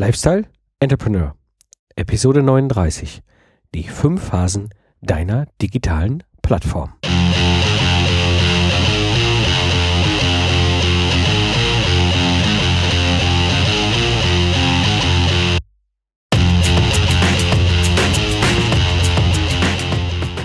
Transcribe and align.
Lifestyle 0.00 0.44
Entrepreneur, 0.78 1.34
Episode 1.96 2.40
39. 2.40 3.20
Die 3.74 3.82
fünf 3.82 4.28
Phasen 4.28 4.68
deiner 5.00 5.46
digitalen 5.60 6.22
Plattform. 6.40 6.92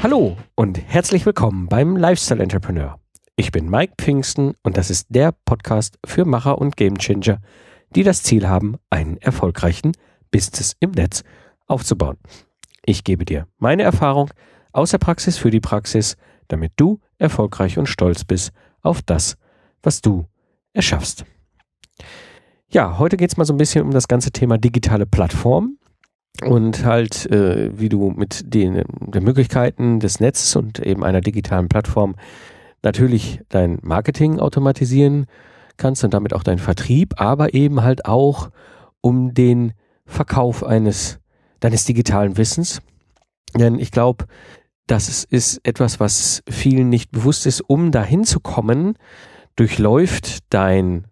Hallo 0.01 0.35
und 0.55 0.81
herzlich 0.83 1.27
willkommen 1.27 1.67
beim 1.67 1.95
Lifestyle 1.95 2.41
Entrepreneur. 2.41 2.97
Ich 3.35 3.51
bin 3.51 3.69
Mike 3.69 3.93
Pfingsten 3.99 4.55
und 4.63 4.77
das 4.77 4.89
ist 4.89 5.05
der 5.09 5.31
Podcast 5.45 5.99
für 6.03 6.25
Macher 6.25 6.57
und 6.57 6.75
Gamechanger, 6.75 7.39
die 7.95 8.03
das 8.03 8.23
Ziel 8.23 8.47
haben, 8.47 8.75
einen 8.89 9.17
erfolgreichen 9.17 9.93
Business 10.31 10.75
im 10.79 10.91
Netz 10.91 11.23
aufzubauen. 11.67 12.17
Ich 12.85 13.03
gebe 13.03 13.25
dir 13.25 13.47
meine 13.57 13.83
Erfahrung 13.83 14.29
aus 14.71 14.91
der 14.91 14.97
Praxis 14.97 15.37
für 15.37 15.51
die 15.51 15.59
Praxis, 15.59 16.17
damit 16.47 16.73
du 16.75 16.99
erfolgreich 17.17 17.77
und 17.77 17.87
stolz 17.87 18.23
bist 18.23 18.51
auf 18.81 19.01
das, 19.01 19.37
was 19.81 20.01
du 20.01 20.25
erschaffst. 20.73 21.25
Ja, 22.69 22.97
heute 22.97 23.17
geht 23.17 23.29
es 23.29 23.37
mal 23.37 23.45
so 23.45 23.53
ein 23.53 23.57
bisschen 23.57 23.85
um 23.85 23.91
das 23.91 24.07
ganze 24.07 24.31
Thema 24.31 24.57
digitale 24.57 25.05
Plattform 25.05 25.77
und 26.43 26.83
halt, 26.83 27.31
äh, 27.31 27.69
wie 27.79 27.89
du 27.89 28.09
mit 28.09 28.53
den, 28.53 28.83
den 28.99 29.23
Möglichkeiten 29.23 29.99
des 29.99 30.19
Netzes 30.19 30.55
und 30.55 30.79
eben 30.79 31.03
einer 31.03 31.21
digitalen 31.21 31.69
Plattform 31.69 32.15
natürlich 32.81 33.39
dein 33.49 33.77
Marketing 33.83 34.39
automatisieren 34.39 35.25
kannst 35.27 35.52
und 35.81 36.13
damit 36.13 36.33
auch 36.33 36.43
deinen 36.43 36.59
Vertrieb, 36.59 37.19
aber 37.19 37.53
eben 37.53 37.83
halt 37.83 38.05
auch 38.05 38.49
um 39.01 39.33
den 39.33 39.73
Verkauf 40.05 40.63
eines 40.63 41.19
deines 41.59 41.85
digitalen 41.85 42.37
Wissens. 42.37 42.81
Denn 43.55 43.79
ich 43.79 43.91
glaube, 43.91 44.25
das 44.87 45.23
ist 45.23 45.61
etwas, 45.63 45.99
was 45.99 46.43
vielen 46.49 46.89
nicht 46.89 47.11
bewusst 47.11 47.45
ist. 47.45 47.61
Um 47.61 47.91
dahin 47.91 48.25
zu 48.25 48.39
kommen, 48.39 48.97
durchläuft 49.55 50.39
dein 50.49 51.05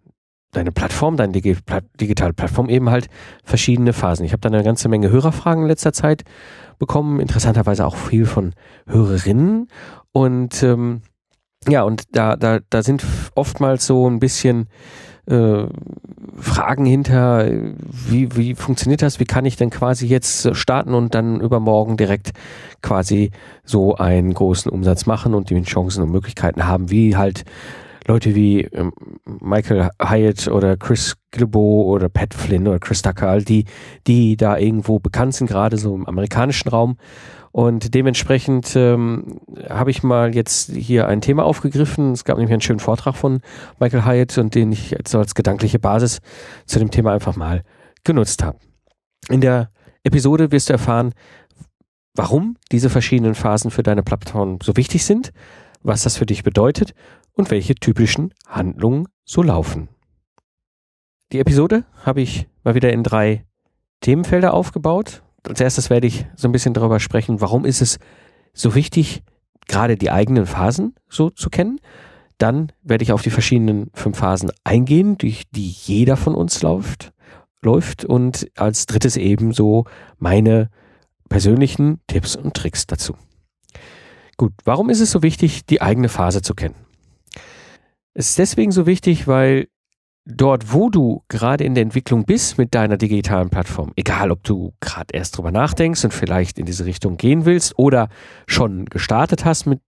deine 0.53 0.73
Plattform, 0.73 1.15
deine 1.15 1.31
digitale 1.31 2.33
Plattform 2.33 2.67
eben 2.67 2.89
halt 2.89 3.07
verschiedene 3.45 3.93
Phasen. 3.93 4.25
Ich 4.25 4.33
habe 4.33 4.41
da 4.41 4.49
eine 4.49 4.65
ganze 4.65 4.89
Menge 4.89 5.09
Hörerfragen 5.09 5.63
in 5.63 5.69
letzter 5.69 5.93
Zeit 5.93 6.23
bekommen, 6.77 7.21
interessanterweise 7.21 7.85
auch 7.85 7.95
viel 7.95 8.25
von 8.25 8.53
Hörerinnen 8.85 9.69
und 10.11 10.61
ähm, 10.61 11.03
ja, 11.67 11.83
und 11.83 12.15
da, 12.15 12.35
da, 12.35 12.59
da 12.69 12.83
sind 12.83 13.05
oftmals 13.35 13.85
so 13.85 14.09
ein 14.09 14.19
bisschen 14.19 14.67
äh, 15.27 15.65
Fragen 16.37 16.85
hinter, 16.85 17.47
wie, 17.89 18.35
wie 18.35 18.55
funktioniert 18.55 19.01
das? 19.03 19.19
Wie 19.19 19.25
kann 19.25 19.45
ich 19.45 19.57
denn 19.57 19.69
quasi 19.69 20.07
jetzt 20.07 20.55
starten 20.55 20.95
und 20.95 21.13
dann 21.13 21.39
übermorgen 21.39 21.97
direkt 21.97 22.31
quasi 22.81 23.31
so 23.63 23.95
einen 23.95 24.33
großen 24.33 24.71
Umsatz 24.71 25.05
machen 25.05 25.35
und 25.35 25.49
die 25.49 25.61
Chancen 25.61 26.03
und 26.03 26.11
Möglichkeiten 26.11 26.65
haben, 26.65 26.89
wie 26.89 27.15
halt 27.15 27.43
Leute 28.07 28.33
wie 28.33 28.61
ähm, 28.61 28.91
Michael 29.25 29.89
Hyatt 30.01 30.47
oder 30.47 30.75
Chris 30.75 31.15
Gilbo 31.29 31.83
oder 31.83 32.09
Pat 32.09 32.33
Flynn 32.33 32.67
oder 32.67 32.79
Chris 32.79 33.03
Tucker, 33.03 33.37
die, 33.39 33.65
die 34.07 34.35
da 34.35 34.57
irgendwo 34.57 34.99
bekannt 34.99 35.35
sind, 35.35 35.47
gerade 35.47 35.77
so 35.77 35.93
im 35.93 36.07
amerikanischen 36.07 36.69
Raum 36.69 36.97
und 37.51 37.93
dementsprechend 37.93 38.75
ähm, 38.75 39.41
habe 39.69 39.91
ich 39.91 40.03
mal 40.03 40.33
jetzt 40.33 40.71
hier 40.71 41.07
ein 41.07 41.21
Thema 41.21 41.43
aufgegriffen. 41.43 42.13
Es 42.13 42.23
gab 42.23 42.37
nämlich 42.37 42.53
einen 42.53 42.61
schönen 42.61 42.79
Vortrag 42.79 43.15
von 43.15 43.41
Michael 43.79 44.05
Hyatt 44.05 44.37
und 44.37 44.55
den 44.55 44.71
ich 44.71 44.91
jetzt 44.91 45.13
als 45.13 45.35
gedankliche 45.35 45.79
Basis 45.79 46.19
zu 46.65 46.79
dem 46.79 46.91
Thema 46.91 47.11
einfach 47.13 47.35
mal 47.35 47.63
genutzt 48.03 48.43
habe. 48.43 48.57
In 49.29 49.41
der 49.41 49.69
Episode 50.03 50.51
wirst 50.51 50.69
du 50.69 50.73
erfahren, 50.73 51.13
warum 52.15 52.57
diese 52.71 52.89
verschiedenen 52.89 53.35
Phasen 53.35 53.69
für 53.69 53.83
deine 53.83 54.03
Plattform 54.03 54.59
so 54.63 54.77
wichtig 54.77 55.05
sind, 55.05 55.31
was 55.83 56.03
das 56.03 56.17
für 56.17 56.25
dich 56.25 56.43
bedeutet 56.43 56.93
und 57.33 57.51
welche 57.51 57.75
typischen 57.75 58.33
Handlungen 58.47 59.07
so 59.25 59.43
laufen. 59.43 59.89
Die 61.31 61.39
Episode 61.39 61.83
habe 62.05 62.21
ich 62.21 62.47
mal 62.63 62.75
wieder 62.75 62.91
in 62.91 63.03
drei 63.03 63.45
Themenfelder 64.01 64.53
aufgebaut 64.53 65.21
als 65.47 65.61
erstes 65.61 65.89
werde 65.89 66.07
ich 66.07 66.25
so 66.35 66.47
ein 66.47 66.51
bisschen 66.51 66.73
darüber 66.73 66.99
sprechen, 66.99 67.41
warum 67.41 67.65
ist 67.65 67.81
es 67.81 67.99
so 68.53 68.75
wichtig, 68.75 69.23
gerade 69.67 69.97
die 69.97 70.11
eigenen 70.11 70.45
Phasen 70.45 70.95
so 71.09 71.29
zu 71.29 71.49
kennen. 71.49 71.79
Dann 72.37 72.71
werde 72.81 73.03
ich 73.03 73.11
auf 73.11 73.21
die 73.21 73.29
verschiedenen 73.29 73.91
fünf 73.93 74.17
Phasen 74.17 74.51
eingehen, 74.63 75.17
durch 75.17 75.43
die 75.51 75.67
jeder 75.67 76.17
von 76.17 76.35
uns 76.35 76.61
läuft, 76.61 77.13
läuft 77.61 78.03
und 78.03 78.47
als 78.55 78.85
drittes 78.87 79.15
eben 79.15 79.53
so 79.53 79.85
meine 80.17 80.69
persönlichen 81.29 82.01
Tipps 82.07 82.35
und 82.35 82.55
Tricks 82.55 82.87
dazu. 82.87 83.15
Gut, 84.37 84.53
warum 84.65 84.89
ist 84.89 85.01
es 85.01 85.11
so 85.11 85.21
wichtig, 85.21 85.65
die 85.65 85.81
eigene 85.81 86.09
Phase 86.09 86.41
zu 86.41 86.55
kennen? 86.55 86.75
Es 88.13 88.29
ist 88.29 88.39
deswegen 88.39 88.71
so 88.71 88.85
wichtig, 88.85 89.27
weil 89.27 89.67
dort, 90.37 90.73
wo 90.73 90.89
du 90.89 91.23
gerade 91.27 91.63
in 91.63 91.75
der 91.75 91.83
Entwicklung 91.83 92.25
bist 92.25 92.57
mit 92.57 92.73
deiner 92.73 92.97
digitalen 92.97 93.49
Plattform, 93.49 93.91
egal 93.95 94.31
ob 94.31 94.43
du 94.43 94.73
gerade 94.79 95.13
erst 95.13 95.37
drüber 95.37 95.51
nachdenkst 95.51 96.03
und 96.03 96.13
vielleicht 96.13 96.59
in 96.59 96.65
diese 96.65 96.85
Richtung 96.85 97.17
gehen 97.17 97.45
willst 97.45 97.77
oder 97.77 98.09
schon 98.47 98.85
gestartet 98.85 99.45
hast 99.45 99.65
mit 99.65 99.81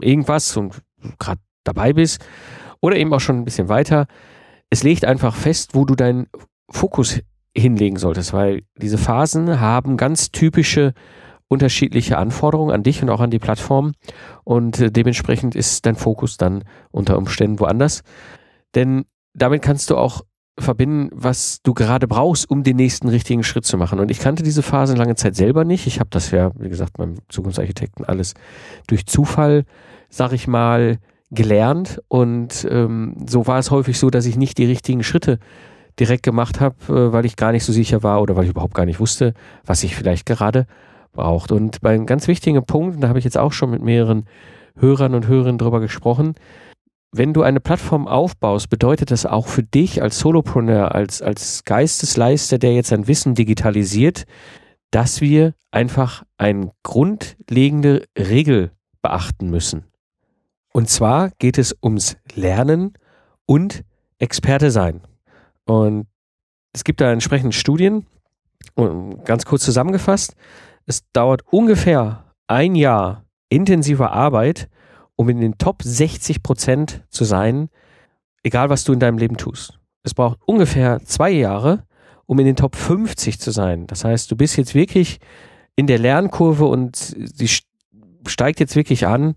irgendwas 0.00 0.56
und 0.56 0.82
gerade 1.18 1.40
dabei 1.64 1.92
bist 1.92 2.24
oder 2.80 2.96
eben 2.96 3.12
auch 3.12 3.20
schon 3.20 3.38
ein 3.38 3.44
bisschen 3.44 3.68
weiter, 3.68 4.06
es 4.70 4.82
legt 4.82 5.04
einfach 5.04 5.34
fest, 5.34 5.74
wo 5.74 5.84
du 5.84 5.94
deinen 5.94 6.26
Fokus 6.70 7.20
hinlegen 7.56 7.96
solltest, 7.96 8.32
weil 8.32 8.62
diese 8.76 8.98
Phasen 8.98 9.60
haben 9.60 9.96
ganz 9.96 10.30
typische 10.32 10.92
unterschiedliche 11.48 12.18
Anforderungen 12.18 12.74
an 12.74 12.82
dich 12.82 13.02
und 13.02 13.10
auch 13.10 13.20
an 13.20 13.30
die 13.30 13.38
Plattform 13.38 13.92
und 14.44 14.80
äh, 14.80 14.90
dementsprechend 14.90 15.54
ist 15.54 15.86
dein 15.86 15.94
Fokus 15.94 16.36
dann 16.36 16.64
unter 16.90 17.16
Umständen 17.16 17.60
woanders. 17.60 18.02
Denn 18.74 19.04
damit 19.34 19.62
kannst 19.62 19.90
du 19.90 19.96
auch 19.96 20.22
verbinden, 20.58 21.10
was 21.12 21.60
du 21.62 21.74
gerade 21.74 22.06
brauchst, 22.06 22.48
um 22.48 22.62
den 22.62 22.76
nächsten 22.76 23.08
richtigen 23.08 23.42
Schritt 23.42 23.64
zu 23.64 23.76
machen. 23.76 23.98
Und 23.98 24.10
ich 24.10 24.20
kannte 24.20 24.42
diese 24.42 24.62
Phase 24.62 24.94
lange 24.94 25.16
Zeit 25.16 25.34
selber 25.34 25.64
nicht. 25.64 25.86
Ich 25.86 25.98
habe 25.98 26.10
das 26.10 26.30
ja, 26.30 26.52
wie 26.56 26.68
gesagt, 26.68 26.96
beim 26.96 27.16
Zukunftsarchitekten 27.28 28.04
alles 28.04 28.34
durch 28.86 29.06
Zufall, 29.06 29.64
sag 30.08 30.32
ich 30.32 30.46
mal, 30.46 30.98
gelernt. 31.30 32.00
Und 32.06 32.66
ähm, 32.70 33.16
so 33.26 33.46
war 33.48 33.58
es 33.58 33.72
häufig 33.72 33.98
so, 33.98 34.10
dass 34.10 34.26
ich 34.26 34.36
nicht 34.36 34.58
die 34.58 34.66
richtigen 34.66 35.02
Schritte 35.02 35.38
direkt 35.98 36.22
gemacht 36.22 36.60
habe, 36.60 36.76
äh, 36.88 37.12
weil 37.12 37.24
ich 37.24 37.36
gar 37.36 37.50
nicht 37.50 37.64
so 37.64 37.72
sicher 37.72 38.02
war 38.02 38.22
oder 38.22 38.36
weil 38.36 38.44
ich 38.44 38.50
überhaupt 38.50 38.74
gar 38.74 38.86
nicht 38.86 39.00
wusste, 39.00 39.34
was 39.64 39.82
ich 39.82 39.96
vielleicht 39.96 40.26
gerade 40.26 40.66
braucht. 41.12 41.50
Und 41.50 41.80
bei 41.80 41.94
einem 41.94 42.06
ganz 42.06 42.28
wichtigen 42.28 42.64
Punkt, 42.64 43.02
da 43.02 43.08
habe 43.08 43.18
ich 43.18 43.24
jetzt 43.24 43.38
auch 43.38 43.52
schon 43.52 43.70
mit 43.70 43.82
mehreren 43.82 44.26
Hörern 44.76 45.14
und 45.14 45.26
Hörerinnen 45.26 45.58
drüber 45.58 45.80
gesprochen, 45.80 46.34
wenn 47.16 47.32
du 47.32 47.42
eine 47.42 47.60
Plattform 47.60 48.08
aufbaust, 48.08 48.68
bedeutet 48.68 49.12
das 49.12 49.24
auch 49.24 49.46
für 49.46 49.62
dich 49.62 50.02
als 50.02 50.18
Solopreneur, 50.18 50.94
als, 50.94 51.22
als 51.22 51.62
Geistesleister, 51.62 52.58
der 52.58 52.74
jetzt 52.74 52.88
sein 52.88 53.06
Wissen 53.06 53.34
digitalisiert, 53.34 54.24
dass 54.90 55.20
wir 55.20 55.54
einfach 55.70 56.24
eine 56.38 56.72
grundlegende 56.82 58.04
Regel 58.18 58.72
beachten 59.00 59.48
müssen. 59.48 59.84
Und 60.72 60.88
zwar 60.88 61.30
geht 61.38 61.56
es 61.56 61.76
ums 61.82 62.16
Lernen 62.34 62.94
und 63.46 63.84
Experte 64.18 64.72
sein. 64.72 65.00
Und 65.66 66.06
es 66.72 66.82
gibt 66.82 67.00
da 67.00 67.12
entsprechende 67.12 67.54
Studien, 67.54 68.06
und 68.74 69.24
ganz 69.24 69.44
kurz 69.44 69.62
zusammengefasst, 69.62 70.34
es 70.86 71.02
dauert 71.12 71.42
ungefähr 71.52 72.24
ein 72.48 72.74
Jahr 72.74 73.24
intensiver 73.50 74.12
Arbeit, 74.12 74.68
um 75.16 75.28
in 75.28 75.40
den 75.40 75.58
Top 75.58 75.82
60 75.82 76.42
Prozent 76.42 77.02
zu 77.08 77.24
sein, 77.24 77.68
egal 78.42 78.70
was 78.70 78.84
du 78.84 78.92
in 78.92 79.00
deinem 79.00 79.18
Leben 79.18 79.36
tust. 79.36 79.78
Es 80.02 80.14
braucht 80.14 80.38
ungefähr 80.46 81.00
zwei 81.04 81.30
Jahre, 81.30 81.84
um 82.26 82.38
in 82.38 82.46
den 82.46 82.56
Top 82.56 82.76
50 82.76 83.40
zu 83.40 83.50
sein. 83.50 83.86
Das 83.86 84.04
heißt, 84.04 84.30
du 84.30 84.36
bist 84.36 84.56
jetzt 84.56 84.74
wirklich 84.74 85.18
in 85.76 85.86
der 85.86 85.98
Lernkurve 85.98 86.66
und 86.66 86.96
sie 86.96 87.48
steigt 88.26 88.60
jetzt 88.60 88.76
wirklich 88.76 89.06
an. 89.06 89.34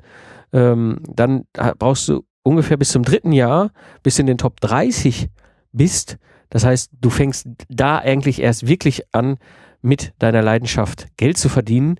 Ähm, 0.53 0.99
dann 1.07 1.45
brauchst 1.77 2.07
du 2.09 2.23
ungefähr 2.43 2.77
bis 2.77 2.91
zum 2.91 3.03
dritten 3.03 3.31
Jahr, 3.31 3.71
bis 4.03 4.15
du 4.15 4.21
in 4.21 4.27
den 4.27 4.37
Top 4.37 4.59
30 4.61 5.29
bist. 5.71 6.17
Das 6.49 6.63
heißt, 6.63 6.91
du 6.99 7.09
fängst 7.09 7.47
da 7.69 7.97
eigentlich 7.97 8.41
erst 8.41 8.67
wirklich 8.67 9.03
an, 9.13 9.37
mit 9.81 10.13
deiner 10.19 10.41
Leidenschaft 10.41 11.07
Geld 11.17 11.37
zu 11.37 11.49
verdienen. 11.49 11.99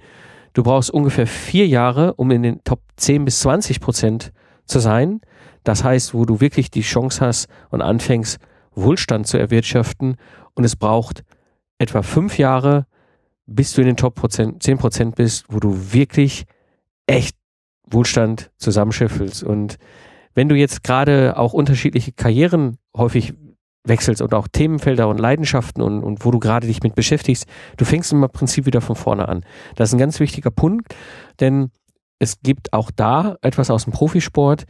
Du 0.58 0.64
brauchst 0.64 0.90
ungefähr 0.90 1.28
vier 1.28 1.68
Jahre, 1.68 2.16
um 2.16 2.32
in 2.32 2.42
den 2.42 2.64
Top 2.64 2.82
10 2.96 3.26
bis 3.26 3.42
20 3.42 3.80
Prozent 3.80 4.34
zu 4.66 4.80
sein. 4.80 5.22
Das 5.64 5.84
heißt, 5.84 6.16
wo 6.16 6.26
du 6.26 6.42
wirklich 6.42 6.72
die 6.72 6.82
Chance 6.82 7.24
hast 7.24 7.48
und 7.70 7.84
anfängst, 7.84 8.40
Wohlstand 8.74 9.28
zu 9.28 9.38
erwirtschaften. 9.38 10.16
Und 10.56 10.64
es 10.64 10.76
braucht 10.76 11.24
etwa 11.78 12.02
fünf 12.02 12.40
Jahre, 12.40 12.88
bis 13.46 13.74
du 13.74 13.82
in 13.82 13.88
den 13.88 13.98
Top 13.98 14.20
10 14.32 14.58
Prozent 14.80 15.16
bist, 15.16 15.46
wo 15.48 15.60
du 15.60 15.94
wirklich 15.94 16.46
echt 17.06 17.38
Wohlstand 17.88 18.50
zusammenscheffelst. 18.58 19.44
Und 19.44 19.78
wenn 20.34 20.50
du 20.50 20.56
jetzt 20.56 20.84
gerade 20.84 21.38
auch 21.38 21.54
unterschiedliche 21.54 22.14
Karrieren 22.14 22.80
häufig 22.96 23.36
wechselst 23.88 24.22
und 24.22 24.34
auch 24.34 24.48
Themenfelder 24.48 25.08
und 25.08 25.20
Leidenschaften 25.20 25.82
und, 25.82 26.04
und 26.04 26.26
wo 26.26 26.32
du 26.32 26.40
gerade 26.40 26.68
dich 26.68 26.84
mit 26.84 26.96
beschäftigst, 26.96 27.46
du 27.78 27.86
fängst 27.86 28.12
im 28.12 28.28
Prinzip 28.32 28.66
wieder 28.66 28.82
von 28.82 28.96
vorne 28.96 29.28
an. 29.28 29.46
Das 29.76 29.90
ist 29.90 29.94
ein 29.94 30.00
ganz 30.00 30.20
wichtiger 30.20 30.52
Punkt, 30.52 30.96
denn 31.40 31.72
es 32.20 32.42
gibt 32.42 32.74
auch 32.74 32.92
da 32.92 33.38
etwas 33.42 33.70
aus 33.70 33.84
dem 33.84 33.94
Profisport. 33.94 34.66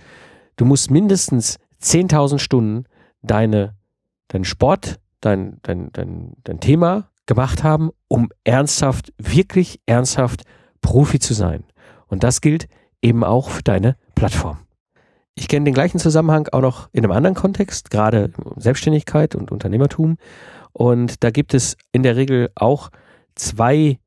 Du 0.56 0.66
musst 0.66 0.92
mindestens 0.92 1.58
10.000 1.82 2.40
Stunden 2.40 2.86
deine, 3.22 3.76
dein 4.28 4.44
Sport, 4.44 5.00
dein, 5.22 5.60
dein, 5.64 5.92
dein, 5.94 6.34
dein 6.44 6.60
Thema 6.60 7.10
gemacht 7.26 7.64
haben, 7.64 7.92
um 8.08 8.30
ernsthaft, 8.44 9.14
wirklich 9.18 9.82
ernsthaft 9.86 10.44
Profi 10.82 11.20
zu 11.20 11.34
sein. 11.34 11.64
Und 12.08 12.24
das 12.24 12.42
gilt 12.42 12.68
eben 13.02 13.24
auch 13.24 13.50
für 13.50 13.64
deine 13.64 13.98
Plattform. 14.16 14.67
Ich 15.40 15.48
kenne 15.48 15.66
den 15.66 15.76
gleichen 15.76 16.00
Zusammenhang 16.00 16.48
auch 16.52 16.62
noch 16.62 16.90
in 16.94 17.04
einem 17.04 17.12
anderen 17.12 17.36
Kontext, 17.36 17.92
gerade 17.92 18.32
Selbstständigkeit 18.56 19.36
und 19.36 19.52
Unternehmertum. 19.52 20.18
Und 20.74 21.24
da 21.24 21.30
gibt 21.30 21.54
es 21.54 21.78
in 21.92 22.02
der 22.02 22.16
Regel 22.16 22.50
auch 22.56 22.90
zwei 23.36 24.00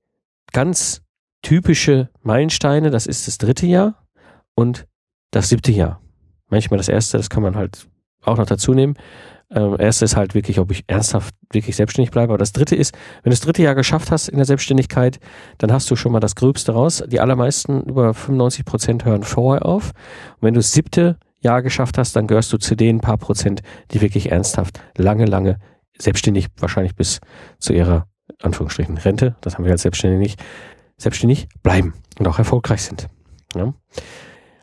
ganz 0.52 1.02
typische 1.42 2.08
Meilensteine. 2.22 2.90
Das 2.90 3.06
ist 3.06 3.28
das 3.28 3.38
dritte 3.38 3.66
Jahr 3.66 4.04
und 4.56 4.88
das 5.30 5.50
siebte 5.50 5.70
Jahr. 5.70 6.00
Manchmal 6.48 6.78
das 6.78 6.88
erste, 6.88 7.16
das 7.16 7.30
kann 7.30 7.44
man 7.44 7.54
halt 7.54 7.86
auch 8.22 8.36
noch 8.36 8.46
dazu 8.46 8.74
nehmen. 8.74 8.96
Ähm, 9.52 9.76
erste 9.78 10.04
ist 10.04 10.16
halt 10.16 10.34
wirklich, 10.34 10.58
ob 10.58 10.70
ich 10.70 10.84
ernsthaft 10.86 11.34
wirklich 11.52 11.76
selbstständig 11.76 12.10
bleibe. 12.10 12.32
Aber 12.32 12.38
das 12.38 12.52
dritte 12.52 12.76
ist, 12.76 12.94
wenn 13.22 13.30
du 13.30 13.34
das 13.34 13.40
dritte 13.40 13.62
Jahr 13.62 13.74
geschafft 13.74 14.10
hast 14.10 14.28
in 14.28 14.36
der 14.36 14.46
Selbstständigkeit, 14.46 15.18
dann 15.58 15.72
hast 15.72 15.90
du 15.90 15.96
schon 15.96 16.12
mal 16.12 16.20
das 16.20 16.36
Gröbste 16.36 16.72
raus. 16.72 17.02
Die 17.06 17.20
allermeisten, 17.20 17.82
über 17.82 18.14
95 18.14 18.64
Prozent, 18.64 19.04
hören 19.04 19.24
vorher 19.24 19.66
auf. 19.66 19.90
Und 20.36 20.42
wenn 20.42 20.54
du 20.54 20.60
das 20.60 20.72
siebte 20.72 21.18
Jahr 21.40 21.62
geschafft 21.62 21.98
hast, 21.98 22.14
dann 22.14 22.26
gehörst 22.26 22.52
du 22.52 22.58
zu 22.58 22.76
den 22.76 23.00
paar 23.00 23.18
Prozent, 23.18 23.62
die 23.90 24.00
wirklich 24.00 24.30
ernsthaft 24.30 24.80
lange, 24.96 25.24
lange 25.24 25.58
selbstständig, 25.98 26.46
wahrscheinlich 26.58 26.94
bis 26.94 27.20
zu 27.58 27.72
ihrer 27.72 28.06
Anführungsstrichen 28.42 28.98
Rente, 28.98 29.36
das 29.40 29.56
haben 29.56 29.64
wir 29.64 29.72
als 29.72 29.82
Selbstständige 29.82 30.20
nicht, 30.20 30.42
selbstständig 30.96 31.48
bleiben 31.62 31.94
und 32.18 32.28
auch 32.28 32.38
erfolgreich 32.38 32.82
sind. 32.82 33.08
Ja? 33.54 33.74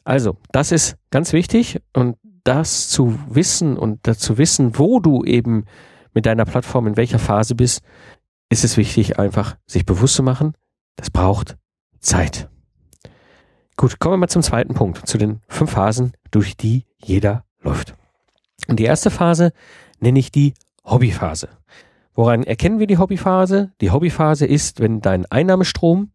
Also, 0.03 0.37
das 0.51 0.71
ist 0.71 0.95
ganz 1.11 1.33
wichtig 1.33 1.81
und 1.93 2.15
das 2.47 2.87
zu 2.87 3.19
wissen 3.29 3.77
und 3.77 3.99
zu 4.19 4.37
wissen, 4.37 4.77
wo 4.77 4.99
du 4.99 5.23
eben 5.25 5.65
mit 6.13 6.25
deiner 6.25 6.45
Plattform 6.45 6.87
in 6.87 6.97
welcher 6.97 7.19
Phase 7.19 7.55
bist, 7.55 7.81
ist 8.49 8.63
es 8.63 8.77
wichtig, 8.77 9.19
einfach 9.19 9.57
sich 9.65 9.85
bewusst 9.85 10.15
zu 10.15 10.23
machen, 10.23 10.53
das 10.95 11.11
braucht 11.11 11.57
Zeit. 11.99 12.49
Gut, 13.75 13.99
kommen 13.99 14.13
wir 14.13 14.17
mal 14.17 14.29
zum 14.29 14.41
zweiten 14.41 14.73
Punkt, 14.73 15.07
zu 15.07 15.17
den 15.17 15.41
fünf 15.47 15.71
Phasen, 15.71 16.13
durch 16.31 16.55
die 16.55 16.85
jeder 16.97 17.43
läuft. 17.61 17.93
Und 18.67 18.79
die 18.79 18.85
erste 18.85 19.11
Phase 19.11 19.51
nenne 19.99 20.17
ich 20.17 20.31
die 20.31 20.53
Hobbyphase. 20.85 21.49
Woran 22.13 22.43
erkennen 22.43 22.79
wir 22.79 22.87
die 22.87 22.97
Hobbyphase? 22.97 23.73
Die 23.81 23.91
Hobbyphase 23.91 24.45
ist, 24.45 24.79
wenn 24.79 25.01
dein 25.01 25.25
Einnahmestrom 25.25 26.11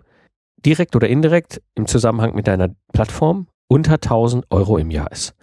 direkt 0.65 0.97
oder 0.97 1.09
indirekt 1.09 1.63
im 1.75 1.87
Zusammenhang 1.87 2.35
mit 2.35 2.49
deiner 2.49 2.71
Plattform 2.93 3.47
unter 3.69 3.95
1000 3.95 4.47
Euro 4.51 4.79
im 4.79 4.91
Jahr 4.91 5.13
ist. 5.13 5.37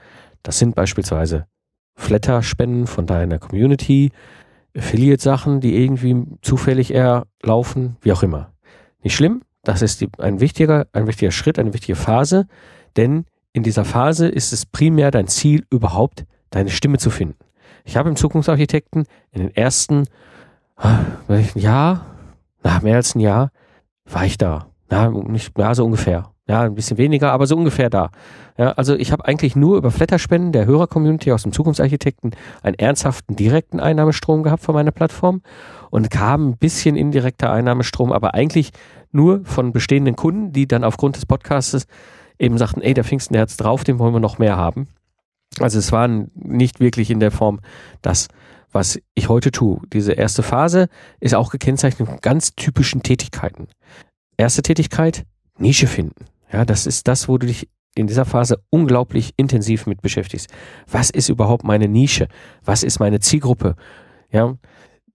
Das 0.44 0.60
sind 0.60 0.76
beispielsweise 0.76 1.46
Flatter-Spenden 1.96 2.88
von 2.88 3.06
deiner 3.06 3.40
Community, 3.40 4.12
Affiliate-Sachen, 4.78 5.60
die 5.60 5.76
irgendwie 5.76 6.24
zufällig 6.42 6.94
eher 6.94 7.26
laufen, 7.44 7.98
wie 8.02 8.12
auch 8.12 8.24
immer. 8.24 8.52
Nicht 9.04 9.16
schlimm, 9.16 9.42
das 9.64 9.82
ist 9.82 10.04
ein, 10.20 10.40
wichtiger, 10.40 10.88
ein 10.94 11.08
wichtiger 11.08 11.32
Schritt, 11.32 11.60
eine 11.60 11.74
wichtige 11.74 11.96
Phase, 11.96 12.48
denn 12.96 13.26
in 13.52 13.64
dieser 13.64 13.86
Phase 13.86 14.28
ist 14.28 14.54
es 14.54 14.66
primär 14.66 15.12
dein 15.12 15.28
Ziel, 15.28 15.66
überhaupt 15.70 16.26
deine 16.50 16.70
Stimme 16.70 16.98
zu 16.98 17.10
finden. 17.10 17.38
Ich 17.84 17.98
habe 17.98 18.10
im 18.10 18.16
Zukunftsarchitekten 18.16 19.06
in 19.32 19.42
den 19.42 19.56
ersten 19.56 20.06
ah, 20.78 21.00
Jahr, 21.56 22.06
nach 22.64 22.82
mehr 22.82 22.98
als 22.98 23.16
ein 23.16 23.20
Jahr, 23.20 23.52
war 24.06 24.26
ich 24.26 24.38
da. 24.38 24.68
Ja, 24.92 25.10
nicht, 25.10 25.58
ja, 25.58 25.76
so 25.76 25.86
ungefähr. 25.86 26.32
Ja, 26.50 26.64
ein 26.64 26.74
bisschen 26.74 26.98
weniger, 26.98 27.32
aber 27.32 27.46
so 27.46 27.56
ungefähr 27.56 27.92
da. 27.92 28.10
Ja, 28.58 28.72
also 28.72 28.96
ich 28.96 29.12
habe 29.12 29.24
eigentlich 29.26 29.56
nur 29.56 29.78
über 29.78 29.92
Flatterspenden 29.92 30.52
der 30.52 30.66
Hörer-Community 30.66 31.32
aus 31.32 31.44
dem 31.44 31.52
Zukunftsarchitekten 31.52 32.32
einen 32.64 32.74
ernsthaften 32.74 33.36
direkten 33.36 33.80
Einnahmestrom 33.80 34.42
gehabt 34.42 34.64
von 34.64 34.74
meiner 34.74 34.90
Plattform 34.90 35.44
und 35.92 36.10
kam 36.10 36.50
ein 36.50 36.58
bisschen 36.58 36.96
indirekter 36.96 37.52
Einnahmestrom, 37.52 38.12
aber 38.12 38.34
eigentlich 38.34 38.72
nur 39.12 39.46
von 39.46 39.74
bestehenden 39.74 40.16
Kunden, 40.16 40.52
die 40.52 40.68
dann 40.68 40.84
aufgrund 40.84 41.18
des 41.18 41.28
Podcasts 41.28 41.86
eben 42.40 42.58
sagten, 42.58 42.82
ey, 42.82 42.96
der 42.96 43.04
Pfingsten, 43.04 43.34
der 43.34 43.44
hat's 43.44 43.58
drauf, 43.58 43.84
den 43.84 44.00
wollen 44.00 44.16
wir 44.16 44.20
noch 44.20 44.40
mehr 44.40 44.58
haben. 44.58 44.88
Also 45.60 45.78
es 45.78 45.92
war 45.92 46.08
nicht 46.08 46.80
wirklich 46.80 47.12
in 47.12 47.20
der 47.20 47.30
Form 47.30 47.60
das, 48.02 48.28
was 48.72 49.00
ich 49.14 49.30
heute 49.30 49.52
tue. 49.52 49.82
Diese 49.94 50.14
erste 50.14 50.42
Phase 50.42 50.90
ist 51.20 51.36
auch 51.36 51.52
gekennzeichnet 51.52 52.10
mit 52.10 52.22
ganz 52.24 52.56
typischen 52.56 53.04
Tätigkeiten. 53.04 53.68
Erste 54.36 54.64
Tätigkeit, 54.64 55.28
Nische 55.60 55.86
finden. 55.86 56.26
Ja, 56.52 56.66
das 56.66 56.86
ist 56.86 57.08
das, 57.08 57.28
wo 57.28 57.38
du 57.38 57.48
dich 57.48 57.70
in 57.96 58.08
dieser 58.08 58.26
Phase 58.26 58.64
unglaublich 58.70 59.34
intensiv 59.38 59.86
mit 59.88 60.02
beschäftigst. 60.02 60.50
Was 60.88 61.10
ist 61.10 61.30
überhaupt 61.30 61.64
meine 61.64 61.88
Nische? 61.88 62.28
Was 62.64 62.84
ist 62.84 63.00
meine 63.00 63.20
Zielgruppe? 63.20 63.76
Ja, 64.32 64.56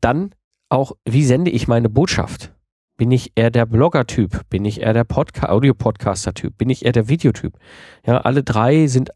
dann 0.01 0.35
auch, 0.69 0.93
wie 1.05 1.25
sende 1.25 1.51
ich 1.51 1.69
meine 1.69 1.89
Botschaft? 1.89 2.53
Bin 2.97 3.11
ich 3.11 3.33
eher 3.35 3.51
der 3.51 3.67
Blogger-Typ? 3.67 4.49
Bin 4.51 4.65
ich 4.65 4.81
eher 4.81 4.93
der 4.93 5.05
Podca 5.05 5.49
Audio-Podcaster-Typ? 5.49 6.57
Bin 6.57 6.71
ich 6.71 6.85
eher 6.85 6.93
der 6.93 7.09
Videotyp? 7.09 7.59
Ja, 8.07 8.19
alle 8.19 8.45
drei 8.45 8.87
sind 8.87 9.11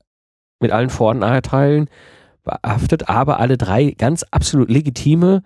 mit 0.60 0.72
allen 0.72 0.90
Vor- 0.90 1.12
und 1.12 1.20
Nachteilen 1.20 1.88
behaftet, 2.42 3.08
aber 3.08 3.38
alle 3.38 3.56
drei 3.56 3.92
ganz 3.92 4.24
absolut 4.24 4.70
legitime 4.70 5.42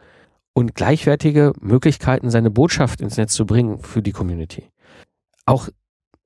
und 0.54 0.74
gleichwertige 0.74 1.52
Möglichkeiten, 1.60 2.30
seine 2.30 2.50
Botschaft 2.50 3.00
ins 3.00 3.16
Netz 3.16 3.34
zu 3.34 3.44
bringen 3.44 3.78
für 3.80 4.02
die 4.02 4.12
Community. 4.12 4.70
Auch 5.44 5.68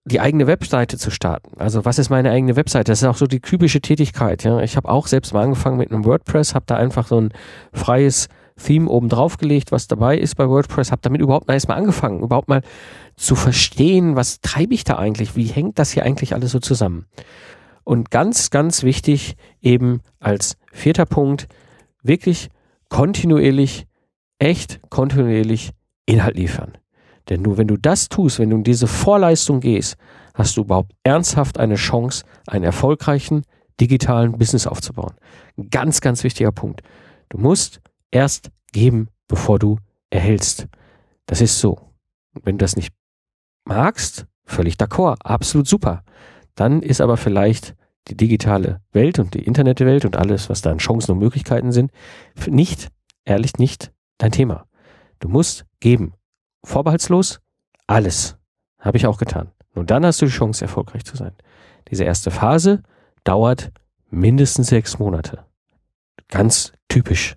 die 0.06 0.20
eigene 0.20 0.47
Webseite 0.47 0.99
zu 0.99 1.11
starten. 1.11 1.58
Also 1.58 1.85
was 1.85 1.99
ist 1.99 2.11
meine 2.11 2.31
eigene 2.31 2.55
Webseite? 2.55 2.93
Das 2.93 3.03
ist 3.03 3.08
auch 3.08 3.17
so 3.17 3.26
die 3.26 3.41
typische 3.41 3.81
Tätigkeit. 3.81 4.44
Ja, 4.44 4.61
ich 4.61 4.76
habe 4.76 4.88
auch 4.88 5.08
selbst 5.08 5.35
mal 5.35 5.43
angefangen 5.43 5.76
mit 5.76 5.91
einem 5.91 6.05
WordPress, 6.05 6.55
habe 6.55 6.64
da 6.67 6.76
einfach 6.76 7.08
so 7.08 7.20
ein 7.20 7.32
freies 7.73 8.29
Theme 8.56 8.88
oben 8.88 9.08
drauf 9.08 9.37
gelegt, 9.37 9.73
was 9.73 9.88
dabei 9.88 10.17
ist 10.17 10.37
bei 10.37 10.49
WordPress, 10.49 10.93
habe 10.93 11.03
damit 11.03 11.20
überhaupt 11.20 11.49
mal 11.49 11.55
erstmal 11.55 11.76
angefangen, 11.76 12.23
überhaupt 12.23 12.49
mal 12.49 12.62
zu 13.17 13.35
verstehen, 13.35 14.14
was 14.14 14.41
treibe 14.41 14.75
ich 14.75 14.85
da 14.85 14.97
eigentlich, 14.97 15.35
wie 15.35 15.47
hängt 15.47 15.79
das 15.79 15.91
hier 15.91 16.05
eigentlich 16.05 16.35
alles 16.35 16.53
so 16.53 16.61
zusammen. 16.61 17.06
Und 17.82 18.11
ganz, 18.11 18.50
ganz 18.50 18.85
wichtig 18.85 19.37
eben 19.61 20.00
als 20.20 20.56
vierter 20.73 21.05
Punkt, 21.05 21.49
wirklich 22.03 22.49
kontinuierlich, 22.88 23.87
echt 24.38 24.81
kontinuierlich 24.88 25.73
Inhalt 26.06 26.36
liefern. 26.36 26.79
Denn 27.29 27.43
nur 27.43 27.59
wenn 27.59 27.69
du 27.69 27.77
das 27.77 28.09
tust, 28.09 28.39
wenn 28.39 28.51
du 28.51 28.56
in 28.56 28.65
diese 28.65 28.87
Vorleistung 28.87 29.61
gehst, 29.61 29.97
hast 30.35 30.56
du 30.56 30.63
überhaupt 30.63 30.93
ernsthaft 31.03 31.59
eine 31.59 31.75
Chance, 31.75 32.25
einen 32.47 32.65
erfolgreichen 32.65 33.43
digitalen 33.81 34.39
Business 34.39 34.67
aufzubauen. 34.67 35.15
Ganz, 35.71 36.01
ganz 36.01 36.25
wichtiger 36.25 36.53
Punkt. 36.53 36.83
Du 37.29 37.39
musst 37.39 37.81
erst 38.11 38.51
geben, 38.73 39.09
bevor 39.29 39.59
du 39.59 39.79
erhältst. 40.11 40.69
Das 41.27 41.41
ist 41.41 41.59
so. 41.59 41.79
Wenn 42.45 42.59
du 42.59 42.63
das 42.63 42.77
nicht 42.77 42.93
magst, 43.65 44.27
völlig 44.45 44.77
d'accord, 44.77 45.17
absolut 45.23 45.67
super. 45.67 46.05
Dann 46.55 46.81
ist 46.83 47.01
aber 47.01 47.17
vielleicht 47.17 47.75
die 48.09 48.17
digitale 48.17 48.81
Welt 48.93 49.19
und 49.19 49.35
die 49.35 49.43
Internetwelt 49.43 50.05
und 50.05 50.17
alles, 50.17 50.49
was 50.49 50.63
da 50.63 50.71
an 50.71 50.79
Chancen 50.79 51.13
und 51.13 51.19
Möglichkeiten 51.19 51.73
sind, 51.73 51.91
nicht, 52.47 52.89
ehrlich 53.25 53.55
nicht 53.59 53.93
dein 54.19 54.31
Thema. 54.31 54.67
Du 55.19 55.29
musst 55.29 55.67
geben 55.81 56.13
vorbehaltslos 56.67 57.41
alles. 57.87 58.37
Habe 58.79 58.96
ich 58.96 59.06
auch 59.06 59.19
getan. 59.19 59.53
Nur 59.75 59.85
dann 59.85 60.05
hast 60.05 60.20
du 60.20 60.27
die 60.27 60.32
Chance, 60.32 60.65
erfolgreich 60.65 61.05
zu 61.05 61.17
sein. 61.17 61.32
Diese 61.91 62.05
erste 62.05 62.31
Phase 62.31 62.82
dauert 63.25 63.70
mindestens 64.11 64.69
sechs 64.69 64.99
Monate. 64.99 65.44
Ganz 66.29 66.73
typisch. 66.89 67.37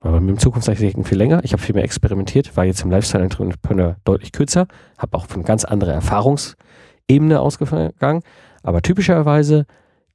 Aber 0.00 0.20
mit 0.20 0.30
dem 0.30 0.38
Zukunftsarchitekten 0.38 1.04
viel 1.04 1.18
länger. 1.18 1.44
Ich 1.44 1.52
habe 1.52 1.62
viel 1.62 1.74
mehr 1.74 1.84
experimentiert, 1.84 2.56
war 2.56 2.64
jetzt 2.64 2.82
im 2.82 2.90
Lifestyle 2.90 3.22
Entrepreneur 3.22 3.96
deutlich 4.04 4.32
kürzer, 4.32 4.66
habe 4.96 5.16
auch 5.16 5.26
von 5.26 5.42
ganz 5.42 5.64
anderer 5.64 5.92
Erfahrungsebene 5.92 7.38
ausgegangen. 7.38 8.22
Aber 8.62 8.80
typischerweise 8.80 9.66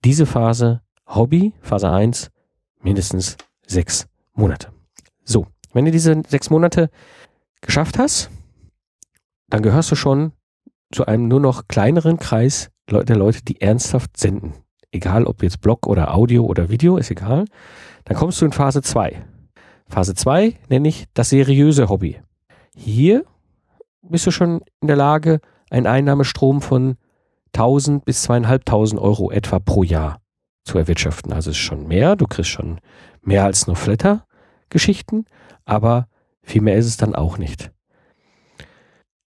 diese 0.03 0.25
Phase 0.25 0.81
Hobby, 1.07 1.53
Phase 1.61 1.91
1, 1.91 2.31
mindestens 2.81 3.37
sechs 3.67 4.07
Monate. 4.33 4.69
So, 5.23 5.45
wenn 5.73 5.85
du 5.85 5.91
diese 5.91 6.23
sechs 6.27 6.49
Monate 6.49 6.89
geschafft 7.61 7.99
hast, 7.99 8.31
dann 9.47 9.61
gehörst 9.61 9.91
du 9.91 9.95
schon 9.95 10.31
zu 10.91 11.05
einem 11.05 11.27
nur 11.27 11.39
noch 11.39 11.67
kleineren 11.67 12.17
Kreis 12.17 12.69
der 12.89 13.15
Leute, 13.15 13.43
die 13.43 13.61
ernsthaft 13.61 14.17
senden. 14.17 14.53
Egal 14.91 15.25
ob 15.25 15.43
jetzt 15.43 15.61
Blog 15.61 15.87
oder 15.87 16.13
Audio 16.13 16.45
oder 16.45 16.69
Video, 16.69 16.97
ist 16.97 17.11
egal. 17.11 17.45
Dann 18.05 18.15
kommst 18.15 18.41
du 18.41 18.45
in 18.45 18.51
Phase 18.51 18.81
2. 18.81 19.25
Phase 19.87 20.15
2 20.15 20.53
nenne 20.69 20.87
ich 20.87 21.05
das 21.13 21.29
seriöse 21.29 21.89
Hobby. 21.89 22.19
Hier 22.75 23.25
bist 24.01 24.25
du 24.27 24.31
schon 24.31 24.61
in 24.81 24.87
der 24.87 24.95
Lage, 24.95 25.41
einen 25.69 25.87
Einnahmestrom 25.87 26.61
von 26.61 26.97
1000 27.53 28.05
bis 28.05 28.23
2500 28.23 29.03
Euro 29.03 29.31
etwa 29.31 29.59
pro 29.59 29.83
Jahr 29.83 30.21
zu 30.63 30.77
erwirtschaften. 30.77 31.33
Also 31.33 31.51
ist 31.51 31.57
schon 31.57 31.87
mehr. 31.87 32.15
Du 32.15 32.25
kriegst 32.25 32.51
schon 32.51 32.79
mehr 33.21 33.43
als 33.43 33.67
nur 33.67 33.75
Flatter 33.75 34.25
Geschichten, 34.69 35.25
aber 35.65 36.07
viel 36.41 36.61
mehr 36.61 36.77
ist 36.77 36.87
es 36.87 36.97
dann 36.97 37.15
auch 37.15 37.37
nicht. 37.37 37.71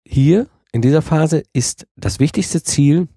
Hier 0.07 0.49
in 0.73 0.83
dieser 0.83 1.03
Phase 1.03 1.43
ist 1.53 1.87
das 1.97 2.21
wichtigste 2.21 2.63
Ziel, 2.63 3.09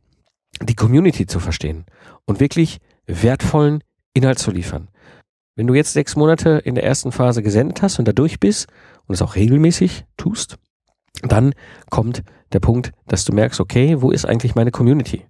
die 0.61 0.75
Community 0.75 1.25
zu 1.25 1.39
verstehen 1.39 1.85
und 2.25 2.39
wirklich 2.39 2.79
wertvollen 3.05 3.83
Inhalt 4.13 4.39
zu 4.39 4.51
liefern. 4.51 4.89
Wenn 5.55 5.67
du 5.67 5.73
jetzt 5.73 5.93
sechs 5.93 6.15
Monate 6.15 6.61
in 6.63 6.75
der 6.75 6.83
ersten 6.83 7.11
Phase 7.11 7.41
gesendet 7.41 7.81
hast 7.81 7.99
und 7.99 8.07
da 8.07 8.13
durch 8.13 8.39
bist 8.39 8.67
und 9.05 9.15
es 9.15 9.21
auch 9.21 9.35
regelmäßig 9.35 10.05
tust, 10.15 10.57
dann 11.23 11.53
kommt 11.89 12.23
der 12.53 12.59
Punkt, 12.59 12.91
dass 13.07 13.25
du 13.25 13.33
merkst, 13.33 13.59
okay, 13.59 14.01
wo 14.01 14.11
ist 14.11 14.25
eigentlich 14.25 14.55
meine 14.55 14.71
Community? 14.71 15.25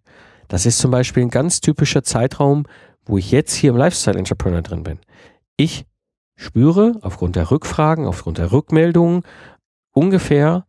Das 0.47 0.65
ist 0.65 0.79
zum 0.79 0.91
Beispiel 0.91 1.23
ein 1.23 1.29
ganz 1.29 1.61
typischer 1.61 2.03
Zeitraum, 2.03 2.65
wo 3.05 3.17
ich 3.17 3.31
jetzt 3.31 3.53
hier 3.53 3.71
im 3.71 3.77
Lifestyle 3.77 4.17
Entrepreneur 4.17 4.61
drin 4.61 4.83
bin. 4.83 4.99
Ich 5.55 5.85
spüre 6.35 6.99
aufgrund 7.01 7.35
der 7.35 7.49
Rückfragen, 7.49 8.05
aufgrund 8.05 8.37
der 8.37 8.51
Rückmeldungen 8.51 9.23
ungefähr, 9.91 10.66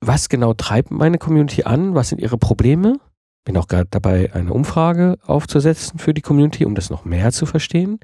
was 0.00 0.28
genau 0.28 0.54
treibt 0.54 0.90
meine 0.90 1.18
Community 1.18 1.64
an, 1.64 1.94
was 1.94 2.08
sind 2.08 2.20
ihre 2.20 2.38
Probleme. 2.38 3.00
Bin 3.44 3.56
auch 3.56 3.68
gerade 3.68 3.88
dabei, 3.90 4.32
eine 4.34 4.52
Umfrage 4.52 5.16
aufzusetzen 5.24 5.98
für 5.98 6.14
die 6.14 6.20
Community, 6.22 6.64
um 6.64 6.74
das 6.74 6.90
noch 6.90 7.04
mehr 7.04 7.32
zu 7.32 7.46
verstehen. 7.46 7.98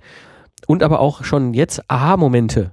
Und 0.66 0.82
aber 0.82 1.00
auch 1.00 1.24
schon 1.24 1.54
jetzt 1.54 1.82
Aha-Momente. 1.88 2.72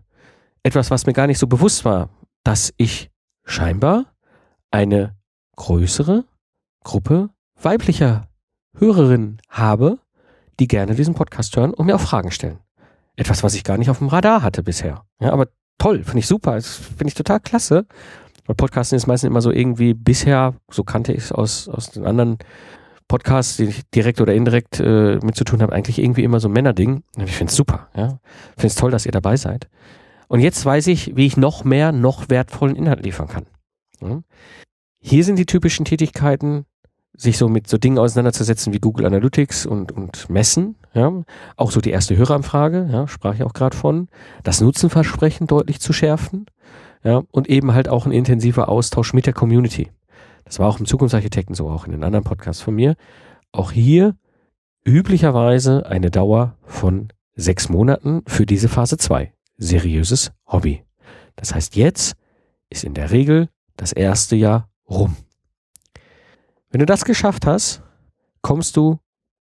Etwas, 0.63 0.92
was 0.92 1.06
mir 1.06 1.13
gar 1.13 1.28
nicht 1.28 1.40
so 1.40 1.48
bewusst 1.48 1.86
war, 1.86 2.10
dass 2.44 2.74
ich 2.78 3.12
scheinbar 3.44 4.06
eine 4.70 5.16
größere 5.58 6.25
Gruppe 6.84 7.30
weiblicher 7.62 8.28
Hörerinnen 8.78 9.42
habe, 9.50 10.00
die 10.60 10.68
gerne 10.68 10.96
diesen 10.96 11.13
Podcast 11.13 11.56
hören 11.56 11.74
und 11.74 11.86
mir 11.86 11.96
auch 11.96 12.01
Fragen 12.01 12.32
stellen. 12.32 12.60
Etwas, 13.16 13.44
was 13.44 13.54
ich 13.54 13.63
gar 13.63 13.78
nicht 13.78 13.90
auf 13.90 13.98
dem 13.98 14.08
Radar 14.08 14.42
hatte 14.42 14.63
bisher. 14.63 15.04
Ja, 15.20 15.34
aber 15.34 15.48
toll, 15.78 16.04
finde 16.04 16.20
ich 16.20 16.28
super, 16.28 16.60
finde 16.62 17.08
ich 17.08 17.13
total 17.16 17.40
klasse. 17.40 17.86
Weil 18.51 18.55
Podcasten 18.55 18.98
ist 18.98 19.08
meistens 19.08 19.29
immer 19.29 19.39
so 19.39 19.50
irgendwie 19.50 19.93
bisher, 19.93 20.55
so 20.70 20.84
kannte 20.84 21.13
ich 21.13 21.20
es 21.20 21.31
aus, 21.31 21.70
aus 21.70 21.91
den 21.91 22.05
anderen 22.05 22.38
Podcasts, 23.08 23.55
die 23.55 23.63
ich 23.63 23.89
direkt 23.91 24.20
oder 24.20 24.34
indirekt 24.34 24.77
äh, 24.81 25.20
mit 25.24 25.38
zu 25.38 25.46
tun 25.46 25.62
habe, 25.62 25.72
eigentlich 25.72 26.00
irgendwie 26.00 26.25
immer 26.25 26.41
so 26.41 26.50
ein 26.50 26.51
Männerding. 26.51 27.03
Ich 27.15 27.31
finde 27.31 27.50
es 27.50 27.55
super, 27.55 27.88
ja. 27.96 28.20
Ich 28.55 28.62
finde 28.62 28.67
es 28.67 28.75
toll, 28.75 28.91
dass 28.91 29.05
ihr 29.05 29.13
dabei 29.13 29.38
seid. 29.38 29.70
Und 30.27 30.41
jetzt 30.41 30.65
weiß 30.65 30.88
ich, 30.88 31.15
wie 31.15 31.25
ich 31.25 31.38
noch 31.38 31.63
mehr, 31.63 31.93
noch 31.93 32.27
wertvollen 32.27 32.75
Inhalt 32.75 33.05
liefern 33.05 33.29
kann. 33.29 33.46
Ja. 34.01 34.20
Hier 35.00 35.24
sind 35.24 35.38
die 35.38 35.46
typischen 35.46 35.86
Tätigkeiten, 35.86 36.65
sich 37.15 37.38
so 37.38 37.48
mit 37.48 37.70
so 37.70 37.77
Dingen 37.77 38.00
auseinanderzusetzen 38.00 38.74
wie 38.74 38.79
Google 38.79 39.05
Analytics 39.05 39.65
und, 39.65 39.93
und 39.93 40.29
Messen. 40.29 40.75
Ja. 40.93 41.24
Auch 41.55 41.72
so 41.72 41.79
die 41.79 41.91
erste 41.91 42.17
Höreranfrage, 42.17 42.89
ja, 42.91 43.08
sprach 43.08 43.34
ich 43.34 43.43
auch 43.43 43.53
gerade 43.53 43.77
von. 43.77 44.10
Das 44.43 44.60
Nutzenversprechen 44.60 45.48
deutlich 45.48 45.79
zu 45.79 45.93
schärfen. 45.93 46.48
Ja, 47.03 47.24
und 47.31 47.50
eben 47.50 47.74
halt 47.74 47.89
auch 47.89 48.05
ein 48.05 48.12
intensiver 48.12 48.70
Austausch 48.70 49.13
mit 49.13 49.25
der 49.25 49.34
Community. 49.34 49.89
Das 50.46 50.60
war 50.60 50.67
auch 50.67 50.79
im 50.79 50.86
Zukunftsarchitekten 50.86 51.55
so, 51.55 51.70
auch 51.70 51.86
in 51.86 51.91
den 51.91 52.03
anderen 52.03 52.24
Podcasts 52.24 52.62
von 52.62 52.75
mir. 52.75 52.96
Auch 53.51 53.72
hier 53.72 54.15
üblicherweise 54.84 55.86
eine 55.86 56.12
Dauer 56.12 56.58
von 56.63 57.10
sechs 57.36 57.70
Monaten 57.70 58.22
für 58.27 58.46
diese 58.46 58.70
Phase 58.70 58.98
zwei 58.98 59.34
Seriöses 59.58 60.31
Hobby. 60.48 60.84
Das 61.36 61.53
heißt, 61.53 61.75
jetzt 61.75 62.15
ist 62.70 62.84
in 62.84 62.93
der 62.93 63.12
Regel 63.12 63.50
das 63.77 63.93
erste 63.93 64.36
Jahr 64.36 64.70
rum. 64.89 65.15
Wenn 66.70 66.79
du 66.79 66.86
das 66.86 67.05
geschafft 67.05 67.46
hast, 67.46 67.84
kommst 68.41 68.77
du 68.77 69.00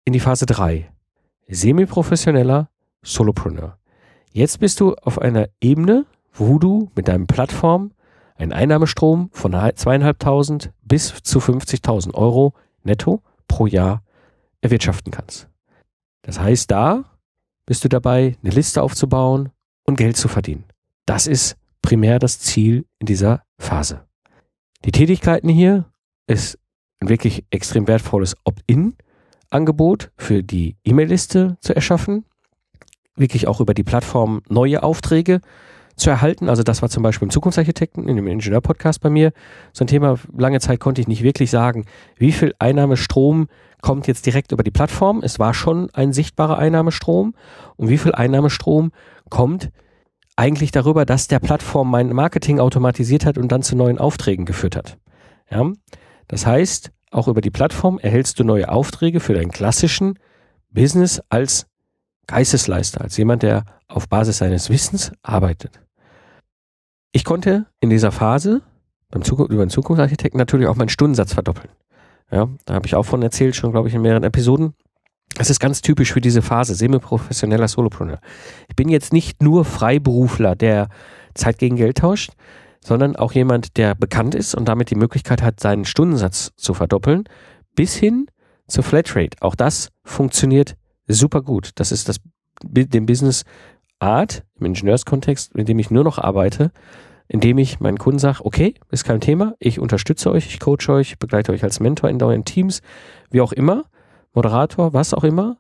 in 0.06 0.14
die 0.14 0.20
Phase 0.20 0.46
3. 0.46 0.92
Semi-professioneller 1.48 2.70
Solopreneur. 3.04 3.78
Jetzt 4.32 4.60
bist 4.60 4.80
du 4.80 4.96
auf 4.96 5.20
einer 5.20 5.50
Ebene, 5.60 6.06
du 6.38 6.92
mit 6.96 7.08
deinem 7.08 7.28
Plattform 7.28 7.92
einen 8.36 8.54
Einnahmestrom 8.54 9.30
von 9.32 9.54
zweieinhalbtausend 9.76 10.72
bis 10.82 11.22
zu 11.24 11.40
50.000 11.40 12.14
Euro 12.14 12.54
netto 12.84 13.22
pro 13.48 13.68
Jahr 13.68 14.04
erwirtschaften 14.62 15.12
kannst. 15.12 15.48
Das 16.24 16.40
heißt, 16.40 16.70
da 16.72 17.06
bist 17.66 17.84
du 17.84 17.90
dabei, 17.90 18.38
eine 18.44 18.54
Liste 18.54 18.82
aufzubauen 18.82 19.50
und 19.86 19.98
Geld 19.98 20.18
zu 20.18 20.28
verdienen. 20.28 20.66
Das 21.06 21.28
ist 21.28 21.58
primär 21.82 22.20
das 22.20 22.40
Ziel 22.40 22.86
in 23.00 23.06
dieser 23.06 23.44
Phase. 23.60 24.06
Die 24.86 24.92
Tätigkeiten 24.92 25.50
hier 25.50 25.86
ist 26.28 26.58
ein 27.00 27.10
wirklich 27.10 27.46
extrem 27.50 27.88
wertvolles 27.88 28.36
Opt-in-Angebot 28.44 30.12
für 30.18 30.44
die 30.44 30.78
E-Mail-Liste 30.84 31.58
zu 31.60 31.76
erschaffen, 31.76 32.26
wirklich 33.16 33.48
auch 33.48 33.60
über 33.60 33.74
die 33.74 33.84
Plattform 33.84 34.42
neue 34.48 34.84
Aufträge 34.84 35.42
zu 35.96 36.10
erhalten. 36.10 36.50
Also 36.50 36.64
das 36.64 36.82
war 36.82 36.90
zum 36.90 37.04
Beispiel 37.04 37.28
im 37.28 37.32
Zukunftsarchitekten, 37.32 38.08
in 38.08 38.16
dem 38.16 38.28
Ingenieur-Podcast 38.28 39.02
bei 39.02 39.10
mir 39.10 39.32
so 39.74 39.84
ein 39.84 39.88
Thema. 39.88 40.18
Lange 40.38 40.60
Zeit 40.60 40.80
konnte 40.80 41.02
ich 41.02 41.08
nicht 41.08 41.24
wirklich 41.24 41.52
sagen, 41.52 41.86
wie 42.18 42.32
viel 42.32 42.54
Einnahmestrom 42.60 43.48
kommt 43.82 44.08
jetzt 44.08 44.26
direkt 44.26 44.52
über 44.52 44.64
die 44.64 44.72
Plattform. 44.72 45.22
Es 45.24 45.40
war 45.40 45.54
schon 45.54 45.90
ein 45.94 46.14
sichtbarer 46.14 46.58
Einnahmestrom. 46.58 47.34
Und 47.76 47.90
wie 47.90 47.98
viel 47.98 48.14
Einnahmestrom 48.14 48.92
kommt 49.30 49.72
eigentlich 50.36 50.72
darüber, 50.72 51.06
dass 51.06 51.28
der 51.28 51.40
Plattform 51.40 51.90
mein 51.90 52.14
Marketing 52.14 52.60
automatisiert 52.60 53.26
hat 53.26 53.38
und 53.38 53.52
dann 53.52 53.64
zu 53.64 53.76
neuen 53.76 53.98
Aufträgen 53.98 54.46
geführt 54.46 54.76
hat. 54.76 54.98
Ja? 55.50 55.72
Das 56.28 56.46
heißt, 56.46 56.92
auch 57.12 57.28
über 57.28 57.42
die 57.42 57.52
Plattform 57.52 58.00
erhältst 58.00 58.40
du 58.40 58.44
neue 58.44 58.70
Aufträge 58.70 59.20
für 59.20 59.34
deinen 59.34 59.52
klassischen 59.52 60.18
Business 60.72 61.22
als 61.30 61.68
Geistesleister, 62.28 63.02
als 63.02 63.18
jemand, 63.18 63.44
der 63.44 63.66
auf 63.92 64.08
Basis 64.08 64.38
seines 64.38 64.70
Wissens 64.70 65.12
arbeitet. 65.22 65.80
Ich 67.12 67.26
konnte 67.26 67.66
in 67.80 67.90
dieser 67.90 68.12
Phase 68.12 68.62
beim 69.10 69.24
Zukunft, 69.24 69.52
über 69.52 69.66
den 69.66 69.70
Zukunftsarchitekten 69.70 70.38
natürlich 70.38 70.68
auch 70.68 70.76
meinen 70.76 70.90
Stundensatz 70.90 71.34
verdoppeln. 71.34 71.70
Ja, 72.32 72.48
da 72.66 72.76
habe 72.76 72.88
ich 72.88 72.96
auch 72.96 73.04
von 73.04 73.22
erzählt, 73.22 73.56
schon 73.56 73.72
glaube 73.72 73.90
ich 73.90 73.94
in 73.94 74.02
mehreren 74.02 74.24
Episoden. 74.24 74.74
Das 75.36 75.50
ist 75.50 75.60
ganz 75.60 75.82
typisch 75.82 76.14
für 76.14 76.22
diese 76.22 76.42
Phase, 76.42 76.76
semi-professioneller 76.76 77.68
Solopreneur. 77.68 78.20
Ich 78.70 78.76
bin 78.76 78.90
jetzt 78.90 79.14
nicht 79.14 79.42
nur 79.42 79.66
Freiberufler, 79.66 80.56
der 80.56 80.90
Zeit 81.34 81.58
gegen 81.58 81.76
Geld 81.76 81.98
tauscht, 81.98 82.32
sondern 82.84 83.16
auch 83.16 83.34
jemand, 83.34 83.78
der 83.78 83.96
bekannt 83.96 84.36
ist 84.36 84.56
und 84.56 84.68
damit 84.68 84.90
die 84.90 84.96
Möglichkeit 84.96 85.42
hat, 85.42 85.60
seinen 85.60 85.86
Stundensatz 85.86 86.52
zu 86.56 86.74
verdoppeln, 86.74 87.26
bis 87.76 87.96
hin 87.96 88.28
zur 88.68 88.84
Flatrate. 88.84 89.38
Auch 89.42 89.56
das 89.56 89.90
funktioniert 90.04 90.76
super 91.08 91.42
gut. 91.42 91.72
Das 91.76 91.92
ist 91.92 92.10
das, 92.10 92.18
dem 92.64 93.06
Business 93.06 93.44
Art 94.02 94.44
im 94.60 94.66
Ingenieurskontext, 94.68 95.56
in 95.56 95.66
dem 95.66 95.80
ich 95.80 95.92
nur 95.92 96.04
noch 96.04 96.18
arbeite, 96.18 96.72
indem 97.28 97.58
ich 97.58 97.80
meinen 97.80 97.98
Kunden 97.98 98.20
sage, 98.20 98.44
okay, 98.44 98.74
ist 98.90 99.06
kein 99.06 99.22
Thema, 99.22 99.56
ich 99.60 99.80
unterstütze 99.80 100.32
euch, 100.32 100.48
ich 100.48 100.60
coache 100.60 100.90
euch, 100.90 101.18
begleite 101.18 101.52
euch 101.52 101.64
als 101.64 101.80
Mentor 101.80 102.10
in 102.10 102.22
euren 102.22 102.44
Teams, 102.44 102.82
wie 103.30 103.42
auch 103.42 103.54
immer, 103.54 103.86
Moderator, 104.34 104.94
was 104.94 105.14
auch 105.14 105.24
immer, 105.24 105.58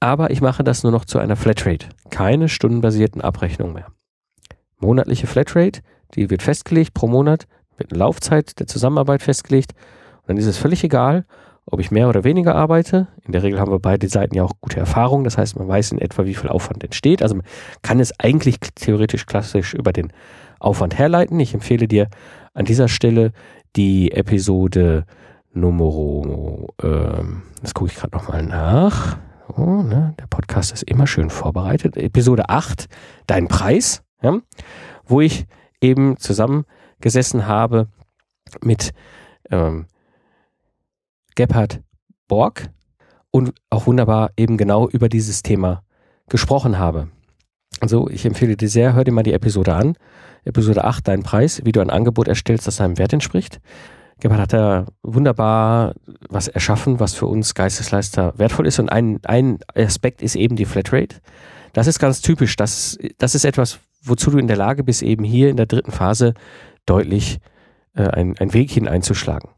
aber 0.00 0.30
ich 0.30 0.40
mache 0.40 0.64
das 0.64 0.82
nur 0.82 0.92
noch 0.92 1.04
zu 1.04 1.18
einer 1.18 1.36
Flatrate, 1.36 1.86
keine 2.10 2.48
stundenbasierten 2.48 3.22
Abrechnungen 3.22 3.74
mehr. 3.74 3.86
Monatliche 4.78 5.26
Flatrate, 5.26 5.80
die 6.14 6.28
wird 6.28 6.42
festgelegt 6.42 6.92
pro 6.92 7.06
Monat, 7.06 7.46
wird 7.78 7.92
eine 7.92 8.00
Laufzeit 8.00 8.58
der 8.60 8.66
Zusammenarbeit 8.66 9.22
festgelegt 9.22 9.72
und 10.22 10.28
dann 10.28 10.36
ist 10.36 10.46
es 10.46 10.58
völlig 10.58 10.84
egal, 10.84 11.24
ob 11.66 11.80
ich 11.80 11.90
mehr 11.90 12.08
oder 12.08 12.24
weniger 12.24 12.54
arbeite. 12.54 13.08
In 13.24 13.32
der 13.32 13.42
Regel 13.42 13.58
haben 13.58 13.72
wir 13.72 13.80
beide 13.80 14.08
Seiten 14.08 14.34
ja 14.34 14.44
auch 14.44 14.52
gute 14.60 14.78
Erfahrung. 14.78 15.24
Das 15.24 15.36
heißt, 15.36 15.58
man 15.58 15.66
weiß 15.66 15.92
in 15.92 15.98
etwa, 15.98 16.24
wie 16.24 16.34
viel 16.34 16.48
Aufwand 16.48 16.84
entsteht. 16.84 17.22
Also 17.22 17.34
man 17.34 17.44
kann 17.82 17.98
es 17.98 18.18
eigentlich 18.20 18.60
theoretisch 18.60 19.26
klassisch 19.26 19.74
über 19.74 19.92
den 19.92 20.12
Aufwand 20.60 20.96
herleiten. 20.96 21.40
Ich 21.40 21.54
empfehle 21.54 21.88
dir 21.88 22.08
an 22.54 22.64
dieser 22.64 22.88
Stelle 22.88 23.32
die 23.74 24.12
Episode 24.12 25.04
Nummer, 25.52 26.66
ähm, 26.82 27.42
das 27.62 27.74
gucke 27.74 27.90
ich 27.90 27.96
gerade 27.96 28.14
nochmal 28.14 28.42
nach. 28.42 29.18
Oh, 29.56 29.82
ne, 29.82 30.14
der 30.18 30.26
Podcast 30.26 30.72
ist 30.72 30.82
immer 30.82 31.06
schön 31.06 31.30
vorbereitet. 31.30 31.96
Episode 31.96 32.48
8, 32.48 32.86
Dein 33.26 33.48
Preis, 33.48 34.02
ja, 34.22 34.38
wo 35.04 35.20
ich 35.20 35.46
eben 35.80 36.16
zusammengesessen 36.18 37.46
habe 37.46 37.88
mit 38.60 38.92
ähm, 39.50 39.86
Gebhard 41.36 41.80
Borg 42.26 42.70
und 43.30 43.52
auch 43.70 43.86
wunderbar 43.86 44.30
eben 44.36 44.56
genau 44.56 44.88
über 44.88 45.08
dieses 45.08 45.42
Thema 45.42 45.82
gesprochen 46.28 46.78
habe. 46.78 47.08
Also 47.80 48.08
ich 48.08 48.24
empfehle 48.24 48.56
dir 48.56 48.68
sehr, 48.68 48.94
hör 48.94 49.04
dir 49.04 49.12
mal 49.12 49.22
die 49.22 49.34
Episode 49.34 49.74
an. 49.74 49.96
Episode 50.44 50.84
8, 50.84 51.06
dein 51.06 51.22
Preis, 51.22 51.60
wie 51.64 51.72
du 51.72 51.80
ein 51.80 51.90
Angebot 51.90 52.26
erstellst, 52.26 52.66
das 52.66 52.76
deinem 52.76 52.98
Wert 52.98 53.12
entspricht. 53.12 53.60
Gebhard 54.18 54.40
hat 54.40 54.52
da 54.52 54.86
wunderbar 55.02 55.94
was 56.28 56.48
erschaffen, 56.48 57.00
was 57.00 57.14
für 57.14 57.26
uns 57.26 57.54
Geistesleister 57.54 58.32
wertvoll 58.38 58.66
ist. 58.66 58.78
Und 58.78 58.88
ein, 58.88 59.20
ein 59.24 59.58
Aspekt 59.74 60.22
ist 60.22 60.36
eben 60.36 60.56
die 60.56 60.64
Flatrate. 60.64 61.16
Das 61.74 61.86
ist 61.86 61.98
ganz 61.98 62.22
typisch. 62.22 62.56
Das, 62.56 62.98
das 63.18 63.34
ist 63.34 63.44
etwas, 63.44 63.78
wozu 64.02 64.30
du 64.30 64.38
in 64.38 64.46
der 64.46 64.56
Lage 64.56 64.82
bist, 64.82 65.02
eben 65.02 65.24
hier 65.24 65.50
in 65.50 65.58
der 65.58 65.66
dritten 65.66 65.92
Phase 65.92 66.32
deutlich 66.86 67.38
äh, 67.94 68.08
ein, 68.08 68.38
ein 68.38 68.54
Weg 68.54 68.70
hineinzuschlagen. 68.70 69.50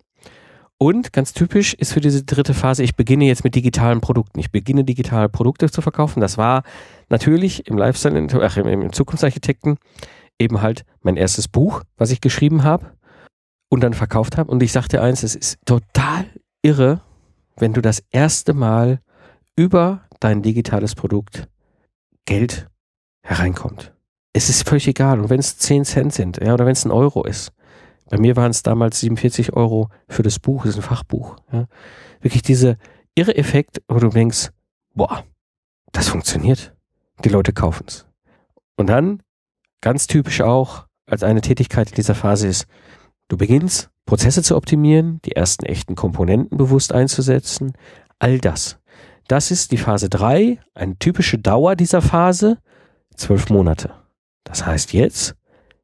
Und 0.79 1.13
ganz 1.13 1.33
typisch 1.33 1.75
ist 1.75 1.93
für 1.93 2.01
diese 2.01 2.23
dritte 2.23 2.55
Phase, 2.55 2.85
ich 2.85 2.95
beginne 2.95 3.25
jetzt 3.25 3.43
mit 3.43 3.57
digitalen 3.57 4.01
Produkten. 4.01 4.39
Ich 4.39 4.53
beginne 4.53 4.85
digitale 4.85 5.29
Produkte 5.29 5.69
zu 5.71 5.83
verkaufen. 5.83 6.21
Das 6.21 6.39
war 6.39 6.63
natürlich 7.09 7.67
im 7.67 7.77
Lifestyle, 7.77 8.29
ach, 8.43 8.57
im, 8.57 8.93
Zukunftsarchitekten 8.93 9.79
eben 10.39 10.63
halt 10.63 10.85
mein 11.03 11.17
erstes 11.17 11.49
Buch, 11.49 11.83
was 11.97 12.13
ich 12.13 12.21
geschrieben 12.21 12.63
habe 12.63 12.93
und 13.69 13.81
dann 13.81 13.93
verkauft 13.93 14.39
habe. 14.39 14.53
Und 14.53 14.63
ich 14.63 14.71
sagte 14.71 15.03
eins, 15.03 15.25
es 15.25 15.35
ist 15.35 15.59
total 15.67 16.27
irre, 16.63 17.01
wenn 17.57 17.73
du 17.73 17.81
das 17.81 18.05
erste 18.11 18.55
Mal 18.55 19.01
über 19.57 20.03
dein 20.21 20.43
digitales 20.43 20.95
Produkt 20.95 21.49
Geld 22.25 22.69
hereinkommt. 23.23 23.93
Es 24.33 24.49
ist 24.49 24.69
völlig 24.69 24.87
egal. 24.87 25.19
Und 25.19 25.29
wenn 25.29 25.41
es 25.41 25.59
10 25.59 25.85
Cent 25.85 26.15
sind, 26.15 26.37
ja, 26.37 26.55
oder 26.55 26.67
wenn 26.67 26.73
es 26.73 26.85
ein 26.85 26.93
Euro 26.93 27.25
ist. 27.25 27.53
Bei 28.11 28.19
mir 28.19 28.37
waren 28.37 28.51
es 28.51 28.63
damals 28.63 29.01
47 29.01 29.53
Euro 29.53 29.91
für 30.09 30.23
das 30.23 30.39
Buch, 30.39 30.63
das 30.63 30.71
ist 30.71 30.77
ein 30.77 30.83
Fachbuch. 30.83 31.37
Ja. 31.53 31.67
Wirklich 32.21 32.43
dieser 32.43 32.77
irre 33.15 33.37
Effekt, 33.37 33.83
wo 33.89 33.99
du 33.99 34.09
denkst, 34.09 34.51
boah, 34.95 35.25
das 35.93 36.09
funktioniert. 36.09 36.75
Die 37.25 37.29
Leute 37.29 37.53
kaufen 37.53 37.85
es. 37.87 38.07
Und 38.77 38.89
dann, 38.89 39.23
ganz 39.81 40.07
typisch 40.07 40.41
auch, 40.41 40.87
als 41.07 41.23
eine 41.23 41.41
Tätigkeit 41.41 41.91
in 41.91 41.97
dieser 41.97 42.15
Phase 42.15 42.47
ist, 42.47 42.67
du 43.29 43.37
beginnst, 43.37 43.91
Prozesse 44.07 44.43
zu 44.43 44.57
optimieren, 44.57 45.21
die 45.25 45.33
ersten 45.33 45.67
echten 45.67 45.95
Komponenten 45.95 46.57
bewusst 46.57 46.93
einzusetzen, 46.93 47.73
all 48.19 48.39
das. 48.39 48.79
Das 49.27 49.51
ist 49.51 49.73
die 49.73 49.77
Phase 49.77 50.09
3, 50.09 50.59
eine 50.75 50.97
typische 50.99 51.39
Dauer 51.39 51.77
dieser 51.77 52.01
Phase, 52.01 52.59
zwölf 53.15 53.51
Monate. 53.51 53.93
Das 54.45 54.65
heißt, 54.65 54.95
jetzt 54.95 55.35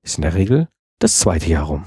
ist 0.02 0.16
in 0.16 0.22
der 0.22 0.34
Regel 0.34 0.68
das 1.00 1.18
zweite 1.18 1.50
Jahr 1.50 1.64
rum. 1.64 1.84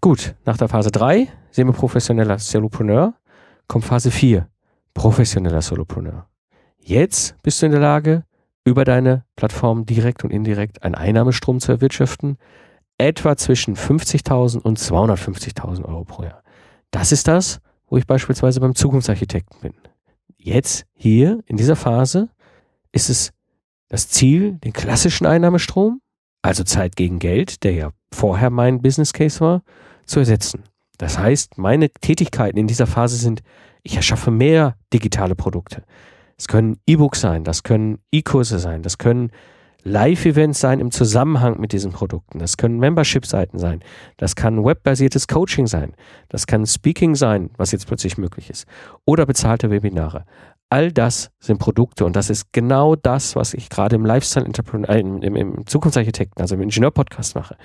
Gut, 0.00 0.36
nach 0.44 0.56
der 0.56 0.68
Phase 0.68 0.92
3, 0.92 1.28
semi-professioneller 1.50 2.38
Solopreneur, 2.38 3.14
kommt 3.66 3.84
Phase 3.84 4.12
4, 4.12 4.48
professioneller 4.94 5.60
Solopreneur. 5.60 6.28
Jetzt 6.78 7.36
bist 7.42 7.60
du 7.60 7.66
in 7.66 7.72
der 7.72 7.80
Lage, 7.80 8.24
über 8.64 8.84
deine 8.84 9.24
Plattform 9.34 9.86
direkt 9.86 10.22
und 10.22 10.30
indirekt 10.30 10.82
einen 10.84 10.94
Einnahmestrom 10.94 11.58
zu 11.58 11.72
erwirtschaften, 11.72 12.38
etwa 12.96 13.36
zwischen 13.36 13.74
50.000 13.74 14.60
und 14.60 14.78
250.000 14.78 15.84
Euro 15.84 16.04
pro 16.04 16.22
Jahr. 16.22 16.42
Das 16.90 17.10
ist 17.10 17.26
das, 17.26 17.60
wo 17.88 17.96
ich 17.96 18.06
beispielsweise 18.06 18.60
beim 18.60 18.74
Zukunftsarchitekten 18.74 19.60
bin. 19.60 19.74
Jetzt, 20.36 20.86
hier, 20.94 21.40
in 21.46 21.56
dieser 21.56 21.76
Phase, 21.76 22.28
ist 22.92 23.10
es 23.10 23.32
das 23.88 24.08
Ziel, 24.08 24.58
den 24.64 24.72
klassischen 24.72 25.26
Einnahmestrom, 25.26 26.00
also 26.42 26.62
Zeit 26.62 26.94
gegen 26.94 27.18
Geld, 27.18 27.64
der 27.64 27.72
ja 27.72 27.90
vorher 28.12 28.50
mein 28.50 28.80
Business 28.80 29.12
Case 29.12 29.40
war, 29.40 29.62
zu 30.08 30.20
ersetzen. 30.20 30.64
Das 30.98 31.18
heißt, 31.18 31.58
meine 31.58 31.90
Tätigkeiten 31.90 32.58
in 32.58 32.66
dieser 32.66 32.86
Phase 32.86 33.16
sind, 33.16 33.42
ich 33.82 33.96
erschaffe 33.96 34.30
mehr 34.30 34.76
digitale 34.92 35.36
Produkte. 35.36 35.84
Es 36.36 36.48
können 36.48 36.78
E-Books 36.86 37.20
sein, 37.20 37.44
das 37.44 37.62
können 37.62 37.98
E-Kurse 38.12 38.58
sein, 38.58 38.82
das 38.82 38.98
können 38.98 39.30
Live-Events 39.84 40.60
sein 40.60 40.80
im 40.80 40.90
Zusammenhang 40.90 41.60
mit 41.60 41.72
diesen 41.72 41.92
Produkten. 41.92 42.38
Das 42.40 42.56
können 42.56 42.78
Membership-Seiten 42.78 43.58
sein. 43.58 43.80
Das 44.16 44.34
kann 44.34 44.64
webbasiertes 44.64 45.28
Coaching 45.28 45.66
sein. 45.66 45.94
Das 46.28 46.46
kann 46.46 46.66
Speaking 46.66 47.14
sein, 47.14 47.50
was 47.56 47.72
jetzt 47.72 47.86
plötzlich 47.86 48.18
möglich 48.18 48.50
ist. 48.50 48.66
Oder 49.04 49.24
bezahlte 49.24 49.70
Webinare. 49.70 50.24
All 50.70 50.92
das 50.92 51.30
sind 51.40 51.58
Produkte 51.58 52.04
und 52.04 52.14
das 52.14 52.28
ist 52.28 52.52
genau 52.52 52.94
das, 52.94 53.36
was 53.36 53.54
ich 53.54 53.70
gerade 53.70 53.96
im 53.96 54.04
Lifestyle 54.04 54.44
Entrepreneur, 54.44 54.90
äh, 54.90 55.00
im, 55.00 55.22
im, 55.22 55.66
Zukunftsarchitekten, 55.66 56.42
also 56.42 56.56
im 56.56 56.60
Ingenieur-Podcast 56.60 57.34
mache. 57.36 57.56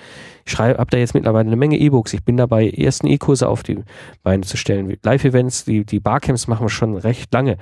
Ich 0.46 0.54
schreibe, 0.54 0.80
habe 0.80 0.90
da 0.90 0.98
jetzt 0.98 1.14
mittlerweile 1.14 1.48
eine 1.48 1.58
Menge 1.58 1.78
E-Books. 1.78 2.14
Ich 2.14 2.24
bin 2.24 2.38
dabei, 2.38 2.70
ersten 2.70 3.08
E-Kurse 3.08 3.50
auf 3.50 3.62
die 3.62 3.84
Beine 4.24 4.44
zu 4.44 4.56
stellen. 4.56 4.96
Live-Events, 5.04 5.66
die, 5.66 5.86
die 5.86 6.00
Barcamps 6.00 6.48
machen 6.48 6.64
wir 6.64 6.70
schon 6.70 6.96
recht 6.96 7.34
lange. 7.34 7.58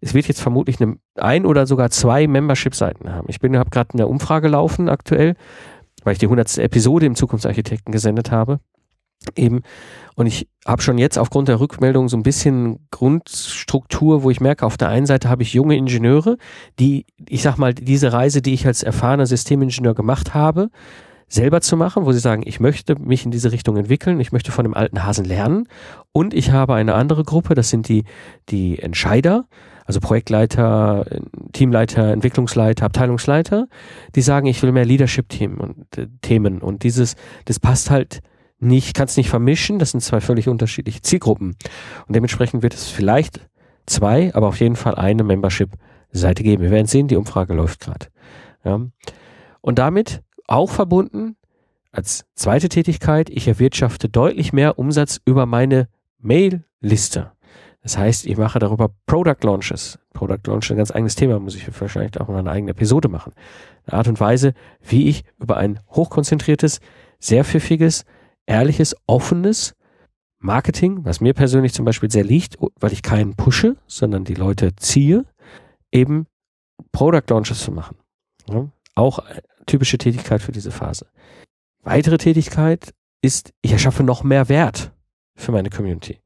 Es 0.00 0.14
wird 0.14 0.26
jetzt 0.26 0.40
vermutlich 0.40 0.80
eine, 0.80 0.96
ein 1.16 1.44
oder 1.44 1.66
sogar 1.66 1.90
zwei 1.90 2.26
Membership-Seiten 2.26 3.12
haben. 3.12 3.26
Ich 3.28 3.40
bin, 3.40 3.58
habe 3.58 3.68
gerade 3.68 3.92
eine 3.92 4.06
Umfrage 4.06 4.48
laufen 4.48 4.88
aktuell, 4.88 5.34
weil 6.02 6.14
ich 6.14 6.18
die 6.18 6.26
100. 6.26 6.56
Episode 6.58 7.04
im 7.04 7.14
Zukunftsarchitekten 7.14 7.92
gesendet 7.92 8.30
habe 8.30 8.60
eben. 9.36 9.62
Und 10.14 10.26
ich 10.26 10.48
habe 10.66 10.82
schon 10.82 10.98
jetzt 10.98 11.18
aufgrund 11.18 11.48
der 11.48 11.60
Rückmeldung 11.60 12.08
so 12.08 12.16
ein 12.16 12.22
bisschen 12.22 12.86
Grundstruktur, 12.90 14.22
wo 14.22 14.30
ich 14.30 14.40
merke, 14.40 14.66
auf 14.66 14.76
der 14.76 14.88
einen 14.88 15.06
Seite 15.06 15.28
habe 15.28 15.42
ich 15.42 15.54
junge 15.54 15.76
Ingenieure, 15.76 16.38
die, 16.78 17.06
ich 17.28 17.42
sag 17.42 17.56
mal, 17.56 17.74
diese 17.74 18.12
Reise, 18.12 18.42
die 18.42 18.54
ich 18.54 18.66
als 18.66 18.82
erfahrener 18.82 19.26
Systemingenieur 19.26 19.94
gemacht 19.94 20.34
habe, 20.34 20.70
selber 21.28 21.60
zu 21.60 21.76
machen, 21.76 22.06
wo 22.06 22.12
sie 22.12 22.18
sagen, 22.18 22.42
ich 22.46 22.58
möchte 22.58 22.98
mich 22.98 23.24
in 23.24 23.30
diese 23.30 23.52
Richtung 23.52 23.76
entwickeln, 23.76 24.18
ich 24.18 24.32
möchte 24.32 24.50
von 24.50 24.64
dem 24.64 24.74
alten 24.74 25.04
Hasen 25.04 25.24
lernen. 25.24 25.68
Und 26.12 26.32
ich 26.32 26.52
habe 26.52 26.74
eine 26.74 26.94
andere 26.94 27.22
Gruppe, 27.22 27.54
das 27.54 27.68
sind 27.68 27.88
die, 27.88 28.04
die 28.48 28.78
Entscheider, 28.78 29.46
also 29.84 30.00
Projektleiter, 30.00 31.06
Teamleiter, 31.52 32.12
Entwicklungsleiter, 32.12 32.86
Abteilungsleiter, 32.86 33.68
die 34.14 34.22
sagen, 34.22 34.46
ich 34.46 34.62
will 34.62 34.72
mehr 34.72 34.84
Leadership-Themen 34.84 35.58
und 35.58 35.98
äh, 35.98 36.08
Themen. 36.22 36.60
Und 36.60 36.82
dieses, 36.82 37.14
das 37.44 37.60
passt 37.60 37.90
halt 37.90 38.20
nicht, 38.60 38.94
kannst 38.94 39.16
nicht 39.16 39.30
vermischen. 39.30 39.78
Das 39.78 39.92
sind 39.92 40.00
zwei 40.00 40.20
völlig 40.20 40.48
unterschiedliche 40.48 41.02
Zielgruppen. 41.02 41.56
Und 42.06 42.14
dementsprechend 42.14 42.62
wird 42.62 42.74
es 42.74 42.88
vielleicht 42.88 43.40
zwei, 43.86 44.34
aber 44.34 44.48
auf 44.48 44.60
jeden 44.60 44.76
Fall 44.76 44.94
eine 44.94 45.24
Membership-Seite 45.24 46.42
geben. 46.42 46.62
Wir 46.62 46.70
werden 46.70 46.86
sehen, 46.86 47.08
die 47.08 47.16
Umfrage 47.16 47.54
läuft 47.54 47.80
gerade. 47.80 48.06
Ja. 48.64 48.80
Und 49.60 49.78
damit 49.78 50.22
auch 50.46 50.70
verbunden 50.70 51.36
als 51.92 52.26
zweite 52.34 52.68
Tätigkeit, 52.68 53.30
ich 53.30 53.48
erwirtschafte 53.48 54.08
deutlich 54.08 54.52
mehr 54.52 54.78
Umsatz 54.78 55.20
über 55.24 55.46
meine 55.46 55.88
Mail-Liste. 56.18 57.32
Das 57.82 57.96
heißt, 57.96 58.26
ich 58.26 58.36
mache 58.36 58.58
darüber 58.58 58.90
Product 59.06 59.42
Launches. 59.42 59.98
Product 60.12 60.40
Launch 60.46 60.70
ein 60.70 60.76
ganz 60.76 60.90
eigenes 60.90 61.14
Thema, 61.14 61.38
muss 61.38 61.54
ich 61.54 61.66
wahrscheinlich 61.80 62.20
auch 62.20 62.28
mal 62.28 62.38
eine 62.38 62.50
eigene 62.50 62.72
Episode 62.72 63.08
machen. 63.08 63.32
Eine 63.86 63.98
Art 63.98 64.08
und 64.08 64.20
Weise, 64.20 64.52
wie 64.82 65.08
ich 65.08 65.24
über 65.38 65.56
ein 65.56 65.80
hochkonzentriertes, 65.90 66.80
sehr 67.18 67.44
pfiffiges, 67.44 68.04
ehrliches, 68.48 68.96
offenes 69.06 69.74
Marketing, 70.40 71.04
was 71.04 71.20
mir 71.20 71.34
persönlich 71.34 71.72
zum 71.72 71.84
Beispiel 71.84 72.10
sehr 72.10 72.24
liegt, 72.24 72.56
weil 72.80 72.92
ich 72.92 73.02
keinen 73.02 73.34
pushe, 73.34 73.76
sondern 73.86 74.24
die 74.24 74.34
Leute 74.34 74.74
ziehe, 74.76 75.24
eben 75.92 76.26
Product 76.92 77.24
Launches 77.28 77.60
zu 77.60 77.72
machen. 77.72 77.96
Ja, 78.48 78.68
auch 78.94 79.20
typische 79.66 79.98
Tätigkeit 79.98 80.42
für 80.42 80.52
diese 80.52 80.70
Phase. 80.70 81.06
Weitere 81.82 82.18
Tätigkeit 82.18 82.94
ist, 83.20 83.52
ich 83.62 83.72
erschaffe 83.72 84.02
noch 84.02 84.22
mehr 84.22 84.48
Wert 84.48 84.92
für 85.36 85.52
meine 85.52 85.70
Community. 85.70 86.20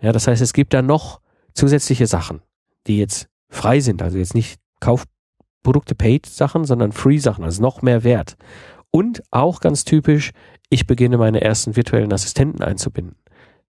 Ja, 0.00 0.12
das 0.12 0.26
heißt, 0.26 0.42
es 0.42 0.52
gibt 0.52 0.74
da 0.74 0.82
noch 0.82 1.20
zusätzliche 1.54 2.06
Sachen, 2.06 2.40
die 2.86 2.98
jetzt 2.98 3.28
frei 3.48 3.80
sind, 3.80 4.02
also 4.02 4.18
jetzt 4.18 4.34
nicht 4.34 4.60
Kaufprodukte 4.80 5.94
Paid 5.94 6.26
Sachen, 6.26 6.64
sondern 6.64 6.92
Free 6.92 7.18
Sachen, 7.18 7.44
also 7.44 7.62
noch 7.62 7.82
mehr 7.82 8.04
Wert. 8.04 8.36
Und 8.90 9.22
auch 9.30 9.60
ganz 9.60 9.84
typisch, 9.84 10.32
ich 10.68 10.86
beginne 10.86 11.18
meine 11.18 11.40
ersten 11.40 11.76
virtuellen 11.76 12.12
Assistenten 12.12 12.62
einzubinden. 12.62 13.16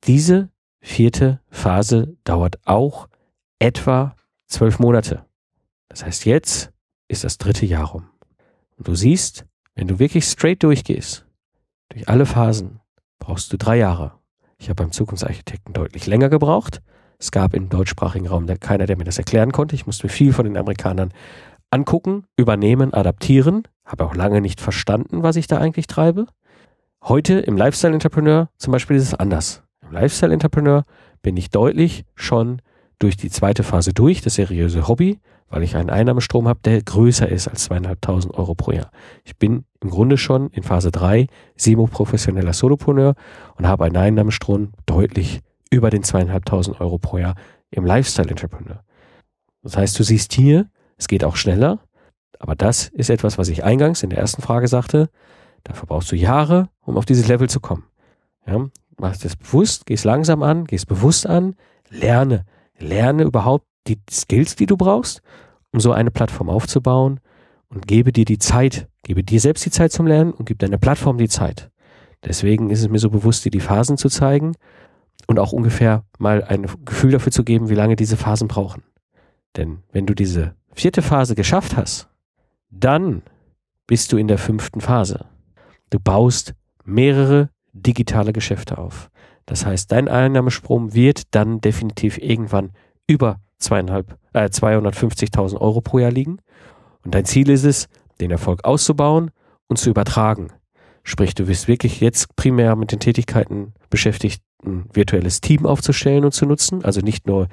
Diese 0.05 0.51
vierte 0.81 1.40
Phase 1.51 2.16
dauert 2.24 2.59
auch 2.64 3.09
etwa 3.59 4.14
zwölf 4.46 4.79
Monate. 4.79 5.24
Das 5.88 6.05
heißt, 6.05 6.24
jetzt 6.24 6.72
ist 7.09 7.24
das 7.24 7.38
dritte 7.38 7.66
Jahr 7.66 7.88
rum. 7.88 8.09
Und 8.77 8.88
du 8.88 8.94
siehst, 8.94 9.44
wenn 9.74 9.88
du 9.88 9.98
wirklich 9.98 10.24
straight 10.24 10.62
durchgehst, 10.62 11.27
durch 11.90 12.09
alle 12.09 12.27
Phasen, 12.27 12.81
brauchst 13.18 13.53
du 13.53 13.57
drei 13.57 13.77
Jahre. 13.79 14.12
Ich 14.59 14.68
habe 14.68 14.83
beim 14.83 14.92
Zukunftsarchitekten 14.92 15.72
deutlich 15.72 16.07
länger 16.07 16.29
gebraucht. 16.29 16.83
Es 17.18 17.31
gab 17.31 17.55
im 17.55 17.68
deutschsprachigen 17.68 18.29
Raum 18.29 18.46
keiner, 18.61 18.87
der 18.87 18.96
mir 18.96 19.05
das 19.05 19.18
erklären 19.18 19.53
konnte. 19.53 19.74
Ich 19.74 19.87
musste 19.87 20.07
mir 20.07 20.12
viel 20.12 20.33
von 20.33 20.44
den 20.44 20.57
Amerikanern 20.57 21.12
angucken, 21.70 22.24
übernehmen, 22.37 22.94
adaptieren. 22.94 23.64
Habe 23.85 24.05
auch 24.05 24.14
lange 24.14 24.40
nicht 24.40 24.61
verstanden, 24.61 25.22
was 25.22 25.37
ich 25.37 25.46
da 25.46 25.59
eigentlich 25.59 25.87
treibe. 25.87 26.27
Heute 27.04 27.38
im 27.38 27.56
Lifestyle 27.56 27.94
Entrepreneur 27.94 28.50
zum 28.58 28.72
Beispiel 28.72 28.96
ist 28.96 29.04
es 29.04 29.14
anders. 29.14 29.62
Im 29.82 29.92
Lifestyle 29.92 30.32
Entrepreneur 30.32 30.84
bin 31.22 31.37
ich 31.37 31.50
deutlich 31.50 32.04
schon 32.14 32.61
durch 32.98 33.16
die 33.16 33.30
zweite 33.30 33.62
Phase 33.62 33.94
durch, 33.94 34.20
das 34.20 34.34
seriöse 34.34 34.88
Hobby, 34.88 35.20
weil 35.48 35.62
ich 35.62 35.76
einen 35.76 35.90
Einnahmestrom 35.90 36.48
habe, 36.48 36.61
der 36.64 36.82
größer 36.82 37.28
ist 37.28 37.48
als 37.48 37.64
zweieinhalbtausend 37.64 38.34
Euro 38.34 38.54
pro 38.54 38.72
Jahr. 38.72 38.90
Ich 39.24 39.37
bin 39.37 39.64
im 39.80 39.90
Grunde 39.90 40.18
schon 40.18 40.50
in 40.50 40.62
Phase 40.62 40.90
drei 40.90 41.28
semo-professioneller 41.56 42.52
Solopreneur 42.52 43.14
und 43.56 43.66
habe 43.66 43.84
einen 43.84 43.96
Einnahmestrom 43.96 44.72
deutlich 44.84 45.40
über 45.70 45.90
den 45.90 46.02
zweieinhalbtausend 46.02 46.80
Euro 46.80 46.98
pro 46.98 47.18
Jahr 47.18 47.37
im 47.70 47.87
Lifestyle 47.87 48.28
Entrepreneur. 48.28 48.82
Das 49.62 49.76
heißt, 49.76 49.98
du 49.98 50.02
siehst 50.02 50.32
hier, 50.32 50.66
es 50.96 51.08
geht 51.08 51.24
auch 51.24 51.37
schneller, 51.37 51.78
aber 52.38 52.54
das 52.54 52.88
ist 52.88 53.08
etwas, 53.08 53.38
was 53.38 53.48
ich 53.48 53.64
eingangs 53.64 54.02
in 54.02 54.11
der 54.11 54.18
ersten 54.18 54.42
Frage 54.42 54.68
sagte. 54.68 55.08
Dafür 55.64 55.86
brauchst 55.86 56.10
du 56.12 56.16
Jahre, 56.16 56.68
um 56.80 56.96
auf 56.96 57.04
dieses 57.04 57.28
Level 57.28 57.48
zu 57.48 57.60
kommen. 57.60 57.84
Ja, 58.46 58.66
machst 58.98 59.24
das 59.24 59.36
bewusst, 59.36 59.86
gehst 59.86 60.04
langsam 60.04 60.42
an, 60.42 60.64
gehst 60.64 60.88
bewusst 60.88 61.26
an, 61.26 61.54
lerne, 61.90 62.44
lerne 62.78 63.24
überhaupt 63.24 63.66
die 63.86 64.00
Skills, 64.10 64.56
die 64.56 64.66
du 64.66 64.76
brauchst, 64.76 65.22
um 65.72 65.80
so 65.80 65.92
eine 65.92 66.10
Plattform 66.10 66.50
aufzubauen 66.50 67.20
und 67.68 67.86
gebe 67.86 68.12
dir 68.12 68.24
die 68.24 68.38
Zeit, 68.38 68.88
gebe 69.02 69.22
dir 69.22 69.40
selbst 69.40 69.64
die 69.66 69.70
Zeit 69.70 69.92
zum 69.92 70.06
Lernen 70.06 70.32
und 70.32 70.46
gib 70.46 70.58
deiner 70.58 70.78
Plattform 70.78 71.18
die 71.18 71.28
Zeit. 71.28 71.70
Deswegen 72.24 72.70
ist 72.70 72.80
es 72.80 72.88
mir 72.88 72.98
so 72.98 73.10
bewusst, 73.10 73.44
dir 73.44 73.50
die 73.50 73.60
Phasen 73.60 73.96
zu 73.96 74.08
zeigen 74.08 74.54
und 75.26 75.38
auch 75.38 75.52
ungefähr 75.52 76.04
mal 76.18 76.42
ein 76.44 76.66
Gefühl 76.84 77.12
dafür 77.12 77.32
zu 77.32 77.44
geben, 77.44 77.68
wie 77.68 77.74
lange 77.74 77.96
diese 77.96 78.16
Phasen 78.16 78.48
brauchen. 78.48 78.82
Denn 79.56 79.78
wenn 79.92 80.06
du 80.06 80.14
diese 80.14 80.54
vierte 80.72 81.02
Phase 81.02 81.34
geschafft 81.34 81.76
hast, 81.76 82.08
dann 82.70 83.22
bist 83.86 84.12
du 84.12 84.16
in 84.16 84.28
der 84.28 84.38
fünften 84.38 84.80
Phase. 84.80 85.26
Du 85.90 85.98
baust 85.98 86.55
mehrere 86.85 87.51
digitale 87.72 88.33
Geschäfte 88.33 88.79
auf. 88.79 89.11
Das 89.46 89.64
heißt, 89.64 89.90
dein 89.92 90.09
Einnahmesprung 90.09 90.94
wird 90.94 91.35
dann 91.35 91.61
definitiv 91.61 92.18
irgendwann 92.18 92.72
über 93.07 93.40
zweieinhalb, 93.59 94.18
äh, 94.33 94.48
250.000 94.51 95.61
Euro 95.61 95.81
pro 95.81 95.98
Jahr 95.98 96.11
liegen. 96.11 96.38
Und 97.05 97.14
dein 97.14 97.24
Ziel 97.24 97.48
ist 97.51 97.64
es, 97.64 97.88
den 98.20 98.31
Erfolg 98.31 98.64
auszubauen 98.64 99.31
und 99.68 99.79
zu 99.79 99.90
übertragen. 99.90 100.48
Sprich, 101.03 101.35
du 101.35 101.48
wirst 101.48 101.68
wirklich 101.68 102.01
jetzt 102.01 102.37
primär 102.37 102.77
mit 102.77 102.92
den 102.92 103.01
Tätigkeiten 103.01 103.72
beschäftigt, 103.88 104.42
ein 104.64 104.85
virtuelles 104.92 105.40
Team 105.40 105.64
aufzustellen 105.64 106.24
und 106.24 106.33
zu 106.33 106.44
nutzen. 106.44 106.85
Also 106.85 107.01
nicht 107.01 107.27
nur 107.27 107.48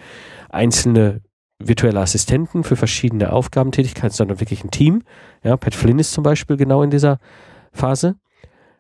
einzelne 0.50 1.21
virtuelle 1.60 2.02
Assistenten 2.02 2.63
für 2.63 2.76
verschiedene 2.76 3.32
Aufgabentätigkeiten, 3.32 4.12
sondern 4.12 4.41
wirklich 4.41 4.63
ein 4.63 4.71
Team. 4.71 5.04
Ja, 5.43 5.56
Pat 5.56 5.76
Flynn 5.76 6.00
ist 6.00 6.12
zum 6.12 6.24
Beispiel 6.24 6.58
genau 6.58 6.84
in 6.84 6.89
dieser 6.89 7.19
Phase. 7.71 8.15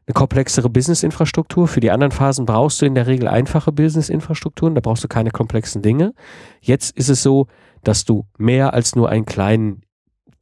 Eine 0.07 0.13
komplexere 0.13 0.69
Business-Infrastruktur. 0.69 1.67
Für 1.67 1.79
die 1.79 1.89
anderen 1.89 2.11
Phasen 2.11 2.45
brauchst 2.45 2.79
du 2.81 2.85
in 2.85 2.93
der 2.93 3.07
Regel 3.07 3.27
einfache 3.27 3.71
Business-Infrastrukturen, 3.71 4.75
da 4.75 4.81
brauchst 4.81 5.03
du 5.03 5.07
keine 5.07 5.31
komplexen 5.31 5.81
Dinge. 5.81 6.13
Jetzt 6.61 6.95
ist 6.95 7.09
es 7.09 7.23
so, 7.23 7.47
dass 7.83 8.05
du 8.05 8.27
mehr 8.37 8.73
als 8.73 8.95
nur 8.95 9.09
einen 9.09 9.25
kleinen 9.25 9.81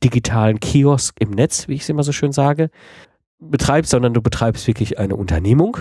digitalen 0.04 0.60
Kiosk 0.60 1.15
im 1.19 1.32
Netz, 1.32 1.69
wie 1.69 1.76
ich 1.76 1.84
es 1.84 1.89
immer 1.89 2.04
so 2.04 2.12
schön 2.12 2.34
sage, 2.34 2.71
betreibst, 3.39 3.91
sondern 3.91 4.13
du 4.13 4.21
betreibst 4.21 4.67
wirklich 4.67 4.99
eine 4.99 5.15
Unternehmung 5.15 5.78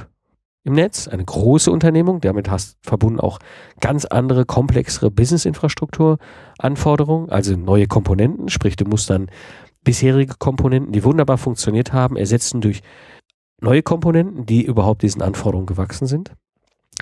im 0.65 0.75
Netz, 0.75 1.09
eine 1.09 1.25
große 1.25 1.73
Unternehmung. 1.73 2.21
Damit 2.21 2.49
hast 2.49 2.79
verbunden 2.83 3.19
auch 3.19 3.41
ganz 3.81 4.05
andere, 4.05 4.45
komplexere 4.45 5.11
Business-Infrastruktur-Anforderungen, 5.11 7.31
also 7.31 7.57
neue 7.57 7.89
Komponenten. 7.89 8.49
Sprich, 8.49 8.77
du 8.77 8.85
musst 8.85 9.11
dann 9.11 9.29
bisherige 9.83 10.35
Komponenten, 10.39 10.93
die 10.93 11.03
wunderbar 11.03 11.39
funktioniert 11.39 11.93
haben, 11.93 12.17
ersetzen 12.17 12.61
durch 12.61 12.83
neue 13.63 13.83
Komponenten, 13.83 14.47
die 14.47 14.65
überhaupt 14.65 15.03
diesen 15.03 15.23
Anforderungen 15.23 15.67
gewachsen 15.67 16.07
sind, 16.07 16.33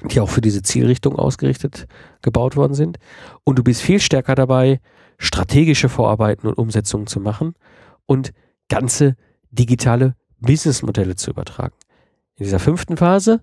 die 0.05 0.21
auch 0.21 0.29
für 0.29 0.41
diese 0.41 0.63
Zielrichtung 0.63 1.17
ausgerichtet 1.17 1.87
gebaut 2.23 2.57
worden 2.57 2.75
sind. 2.75 2.99
Und 3.45 3.59
du 3.59 3.65
bist 3.65 3.83
viel 3.83 4.01
stärker 4.01 4.35
dabei, 4.35 4.81
strategische 5.19 5.89
Vorarbeiten 5.89 6.49
und 6.49 6.59
Umsetzungen 6.59 7.07
zu 7.07 7.21
machen 7.21 7.55
und 8.07 8.33
ganze 8.69 9.17
digitale 9.51 10.15
Businessmodelle 10.39 11.17
zu 11.17 11.31
übertragen. 11.31 11.75
In 12.37 12.45
dieser 12.45 12.59
fünften 12.59 12.97
Phase 12.97 13.41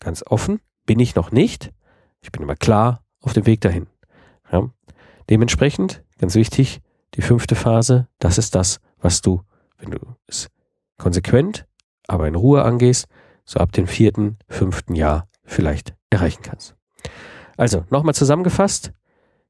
ganz 0.00 0.22
offen, 0.26 0.60
bin 0.86 1.00
ich 1.00 1.14
noch 1.14 1.32
nicht. 1.32 1.72
Ich 2.20 2.32
bin 2.32 2.42
immer 2.42 2.56
klar 2.56 3.02
auf 3.20 3.32
dem 3.32 3.46
Weg 3.46 3.60
dahin. 3.60 3.86
Ja. 4.50 4.70
Dementsprechend, 5.28 6.02
ganz 6.18 6.34
wichtig, 6.34 6.80
die 7.14 7.22
fünfte 7.22 7.54
Phase, 7.54 8.08
das 8.18 8.38
ist 8.38 8.54
das, 8.54 8.80
was 8.98 9.20
du, 9.20 9.42
wenn 9.78 9.90
du 9.90 9.98
es 10.26 10.48
konsequent, 10.96 11.66
aber 12.08 12.26
in 12.26 12.34
Ruhe 12.34 12.64
angehst, 12.64 13.06
so 13.44 13.60
ab 13.60 13.70
dem 13.72 13.86
vierten, 13.86 14.38
fünften 14.48 14.96
Jahr 14.96 15.28
vielleicht 15.44 15.94
erreichen 16.10 16.42
kannst. 16.42 16.74
Also, 17.56 17.84
nochmal 17.90 18.14
zusammengefasst, 18.14 18.92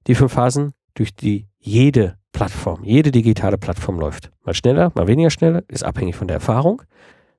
die 0.06 0.14
fünf 0.14 0.32
Phasen, 0.32 0.72
durch 0.94 1.14
die 1.14 1.48
jede 1.58 2.18
Plattform, 2.32 2.84
jede 2.84 3.10
digitale 3.10 3.58
Plattform 3.58 3.98
läuft. 3.98 4.30
Mal 4.44 4.54
schneller, 4.54 4.92
mal 4.94 5.06
weniger 5.06 5.30
schneller, 5.30 5.62
ist 5.68 5.84
abhängig 5.84 6.16
von 6.16 6.28
der 6.28 6.36
Erfahrung. 6.36 6.82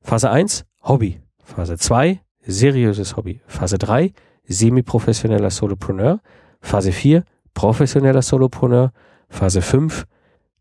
Phase 0.01 0.29
1, 0.29 0.65
Hobby. 0.83 1.21
Phase 1.43 1.77
2, 1.77 2.21
seriöses 2.41 3.15
Hobby. 3.15 3.41
Phase 3.47 3.77
3, 3.77 4.13
semi-professioneller 4.45 5.49
Solopreneur. 5.49 6.19
Phase 6.61 6.91
4, 6.91 7.23
professioneller 7.53 8.21
Solopreneur. 8.21 8.91
Phase 9.29 9.61
5, 9.61 10.05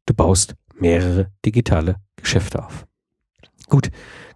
du 0.06 0.14
baust 0.14 0.54
mehrere 0.78 1.30
digitale 1.44 1.96
Geschäfte 2.16 2.64
auf. 2.64 2.86
Gut, 3.68 3.90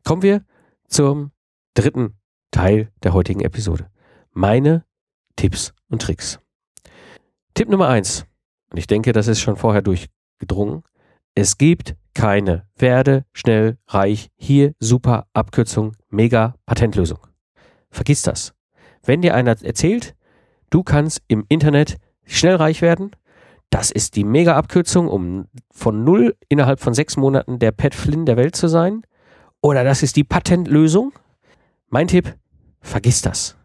kommen 0.05 0.23
wir 0.23 0.45
zum 0.89 1.33
dritten 1.75 2.15
Teil 2.51 2.91
der 3.03 3.13
heutigen 3.13 3.41
Episode. 3.41 3.89
Meine 4.33 4.85
Tipps 5.37 5.73
und 5.89 6.03
Tricks. 6.03 6.39
Tipp 7.55 7.69
Nummer 7.69 7.89
1. 7.89 8.27
Und 8.71 8.79
ich 8.79 8.87
denke, 8.87 9.13
das 9.13 9.29
ist 9.29 9.41
schon 9.41 9.57
vorher 9.57 9.83
durchgedrungen. 9.83 10.83
Es 11.35 11.59
gibt 11.59 11.97
keine 12.15 12.67
werde 12.77 13.25
schnell 13.33 13.79
reich 13.89 14.31
hier 14.37 14.75
super 14.79 15.27
Abkürzung 15.33 15.97
mega 16.11 16.55
Patentlösung. 16.67 17.19
Vergiss 17.91 18.23
das. 18.23 18.55
Wenn 19.03 19.23
dir 19.23 19.35
einer 19.35 19.57
erzählt, 19.63 20.15
du 20.71 20.83
kannst 20.83 21.23
im 21.29 21.45
Internet 21.49 21.97
schnell 22.25 22.57
reich 22.57 22.83
werden, 22.83 23.11
das 23.71 23.91
ist 23.91 24.17
die 24.17 24.25
mega 24.25 24.57
Abkürzung, 24.57 25.09
um 25.09 25.49
von 25.71 26.05
null 26.05 26.37
innerhalb 26.49 26.81
von 26.81 26.93
sechs 26.93 27.17
Monaten 27.17 27.59
der 27.59 27.73
Pat 27.73 27.95
Flynn 27.95 28.27
der 28.27 28.37
Welt 28.37 28.55
zu 28.55 28.69
sein, 28.69 29.03
oder 29.63 29.85
das 29.85 30.03
ist 30.03 30.17
die 30.17 30.25
Patentlösung. 30.25 31.13
Mein 31.89 32.09
Tipp, 32.09 32.37
vergiss 32.81 33.23
das. 33.23 33.57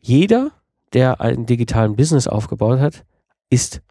Jeder, 0.00 0.52
der 0.92 1.20
einen 1.20 1.44
digitalen 1.44 1.96
Business 1.96 2.28
aufgebaut 2.28 2.78
hat, 2.78 3.04
ist, 3.50 3.82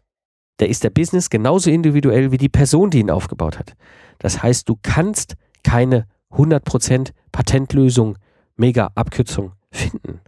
der 0.58 0.68
ist 0.68 0.82
der 0.82 0.90
Business 0.90 1.30
genauso 1.30 1.70
individuell 1.70 2.32
wie 2.32 2.38
die 2.38 2.48
Person, 2.48 2.90
die 2.90 3.00
ihn 3.00 3.10
aufgebaut 3.10 3.58
hat. 3.58 3.74
Das 4.18 4.42
heißt, 4.42 4.68
du 4.68 4.78
kannst 4.82 5.34
keine 5.62 6.06
100% 6.32 7.10
Patentlösung, 7.30 8.16
mega 8.56 8.90
Abkürzung 8.94 9.52
finden. 9.70 10.20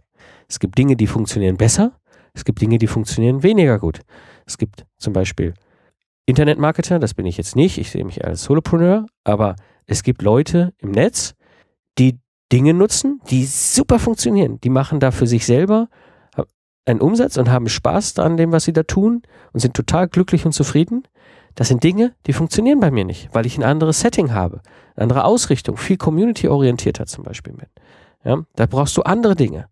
Es 0.47 0.59
gibt 0.59 0.77
Dinge, 0.77 0.95
die 0.95 1.07
funktionieren 1.07 1.57
besser, 1.57 1.93
es 2.33 2.45
gibt 2.45 2.61
Dinge, 2.61 2.77
die 2.77 2.87
funktionieren 2.87 3.43
weniger 3.43 3.79
gut. 3.79 4.01
Es 4.45 4.57
gibt 4.57 4.85
zum 4.97 5.13
Beispiel 5.13 5.53
Internetmarketer, 6.25 6.99
das 6.99 7.13
bin 7.13 7.25
ich 7.25 7.37
jetzt 7.37 7.55
nicht, 7.55 7.77
ich 7.77 7.89
sehe 7.89 8.05
mich 8.05 8.23
als 8.23 8.43
Solopreneur, 8.43 9.07
aber 9.23 9.55
es 9.87 10.03
gibt 10.03 10.21
Leute 10.21 10.73
im 10.77 10.91
Netz, 10.91 11.33
die 11.97 12.19
Dinge 12.51 12.73
nutzen, 12.73 13.21
die 13.29 13.45
super 13.45 13.99
funktionieren. 13.99 14.59
Die 14.61 14.69
machen 14.69 14.99
da 14.99 15.11
für 15.11 15.27
sich 15.27 15.45
selber 15.45 15.89
einen 16.85 17.01
Umsatz 17.01 17.37
und 17.37 17.49
haben 17.49 17.67
Spaß 17.67 18.19
an 18.19 18.37
dem, 18.37 18.51
was 18.51 18.63
sie 18.63 18.73
da 18.73 18.83
tun 18.83 19.23
und 19.51 19.59
sind 19.59 19.73
total 19.73 20.07
glücklich 20.07 20.45
und 20.45 20.53
zufrieden. 20.53 21.03
Das 21.55 21.67
sind 21.67 21.83
Dinge, 21.83 22.13
die 22.27 22.33
funktionieren 22.33 22.79
bei 22.79 22.91
mir 22.91 23.03
nicht, 23.03 23.29
weil 23.33 23.45
ich 23.45 23.57
ein 23.57 23.63
anderes 23.63 23.99
Setting 23.99 24.31
habe, 24.31 24.61
eine 24.95 25.03
andere 25.03 25.25
Ausrichtung, 25.25 25.75
viel 25.75 25.97
community-orientierter 25.97 27.05
zum 27.05 27.23
Beispiel 27.23 27.53
bin. 27.53 27.67
Ja, 28.23 28.43
da 28.55 28.65
brauchst 28.67 28.95
du 28.95 29.01
andere 29.01 29.35
Dinge. 29.35 29.67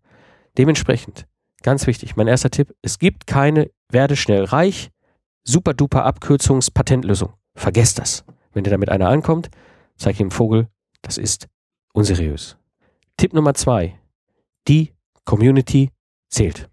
Dementsprechend, 0.58 1.26
ganz 1.62 1.86
wichtig, 1.86 2.16
mein 2.16 2.26
erster 2.26 2.50
Tipp, 2.50 2.74
es 2.82 2.98
gibt 2.98 3.26
keine 3.26 3.70
werde 3.88 4.16
schnell 4.16 4.44
reich, 4.44 4.90
super 5.44 5.74
duper 5.74 6.04
Abkürzungspatentlösung. 6.04 7.32
Vergesst 7.54 7.98
das. 7.98 8.24
Wenn 8.52 8.64
dir 8.64 8.70
damit 8.70 8.88
einer 8.88 9.08
ankommt, 9.08 9.48
zeig 9.96 10.20
ihm 10.20 10.30
Vogel, 10.30 10.68
das 11.02 11.18
ist 11.18 11.48
unseriös. 11.92 12.56
Tipp 13.16 13.32
Nummer 13.32 13.54
zwei. 13.54 13.98
Die 14.68 14.92
Community 15.24 15.90
zählt. 16.28 16.68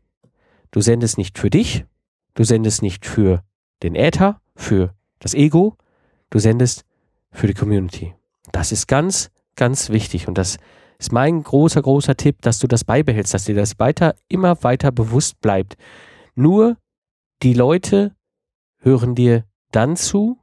Du 0.72 0.82
sendest 0.82 1.18
nicht 1.18 1.38
für 1.38 1.50
dich, 1.50 1.86
du 2.34 2.44
sendest 2.44 2.82
nicht 2.82 3.06
für 3.06 3.44
den 3.84 3.96
Äther, 3.96 4.42
für 4.56 4.94
das 5.20 5.34
Ego, 5.34 5.78
du 6.30 6.40
sendest 6.40 6.86
für 7.32 7.48
die 7.48 7.54
Community. 7.54 8.16
Das 8.52 8.72
ist 8.72 8.88
ganz, 8.88 9.32
ganz 9.56 9.90
wichtig 9.90 10.28
und 10.28 10.38
das 10.38 10.58
ist 10.98 11.12
mein 11.12 11.44
großer, 11.44 11.82
großer 11.82 12.16
Tipp, 12.16 12.42
dass 12.42 12.60
du 12.60 12.68
das 12.68 12.84
beibehältst, 12.84 13.34
dass 13.34 13.46
dir 13.46 13.56
das 13.56 13.80
weiter, 13.80 14.16
immer 14.28 14.64
weiter 14.64 14.92
bewusst 14.92 15.40
bleibt. 15.42 15.76
Nur 16.36 16.78
die 17.42 17.54
Leute 17.54 18.16
hören 18.78 19.16
dir 19.16 19.46
dann 19.72 19.96
zu, 19.96 20.38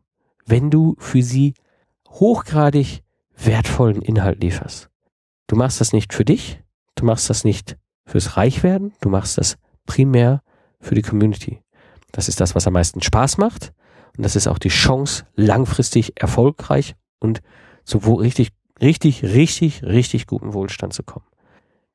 wenn 0.46 0.70
du 0.70 0.96
für 0.98 1.22
sie 1.22 1.54
hochgradig 2.10 3.02
wertvollen 3.36 4.02
Inhalt 4.02 4.42
lieferst. 4.42 4.90
Du 5.46 5.56
machst 5.56 5.80
das 5.80 5.92
nicht 5.92 6.12
für 6.12 6.24
dich, 6.24 6.60
du 6.94 7.04
machst 7.04 7.30
das 7.30 7.44
nicht 7.44 7.76
fürs 8.04 8.36
Reichwerden, 8.36 8.92
du 9.00 9.08
machst 9.08 9.38
das 9.38 9.56
primär 9.86 10.42
für 10.80 10.94
die 10.94 11.02
Community. 11.02 11.62
Das 12.12 12.28
ist 12.28 12.40
das, 12.40 12.54
was 12.54 12.66
am 12.66 12.74
meisten 12.74 13.02
Spaß 13.02 13.38
macht 13.38 13.72
und 14.16 14.24
das 14.24 14.36
ist 14.36 14.48
auch 14.48 14.58
die 14.58 14.68
Chance, 14.68 15.24
langfristig 15.34 16.20
erfolgreich 16.20 16.94
und 17.20 17.40
so 17.84 17.98
richtig 18.14 18.50
richtig, 18.80 19.22
richtig, 19.22 19.82
richtig 19.82 20.26
guten 20.26 20.54
Wohlstand 20.54 20.92
zu 20.92 21.02
kommen. 21.02 21.26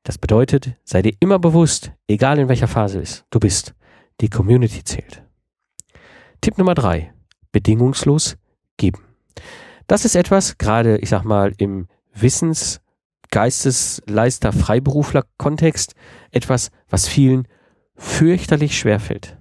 Das 0.04 0.18
bedeutet, 0.18 0.76
sei 0.84 1.02
dir 1.02 1.14
immer 1.20 1.40
bewusst, 1.40 1.92
egal 2.08 2.38
in 2.38 2.48
welcher 2.48 2.68
Phase 2.68 3.04
du 3.30 3.40
bist, 3.40 3.74
die 4.22 4.30
Community 4.30 4.84
zählt. 4.84 5.24
Tipp 6.42 6.58
Nummer 6.58 6.76
drei, 6.76 7.14
bedingungslos 7.52 8.38
geben. 8.78 9.04
Das 9.88 10.06
ist 10.06 10.16
etwas, 10.16 10.58
gerade, 10.58 10.98
ich 10.98 11.10
sag 11.10 11.24
mal, 11.24 11.54
im 11.58 11.88
Wissens-, 12.14 12.82
Geistesleister-, 13.32 14.52
Freiberufler-Kontext, 14.52 15.94
etwas, 16.32 16.72
was 16.90 17.08
vielen 17.08 17.48
fürchterlich 17.96 18.78
schwerfällt. 18.78 19.38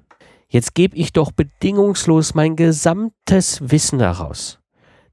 Jetzt 0.48 0.74
gebe 0.74 0.96
ich 0.96 1.12
doch 1.12 1.32
bedingungslos 1.32 2.34
mein 2.34 2.56
gesamtes 2.56 3.58
Wissen 3.62 3.98
daraus. 3.98 4.60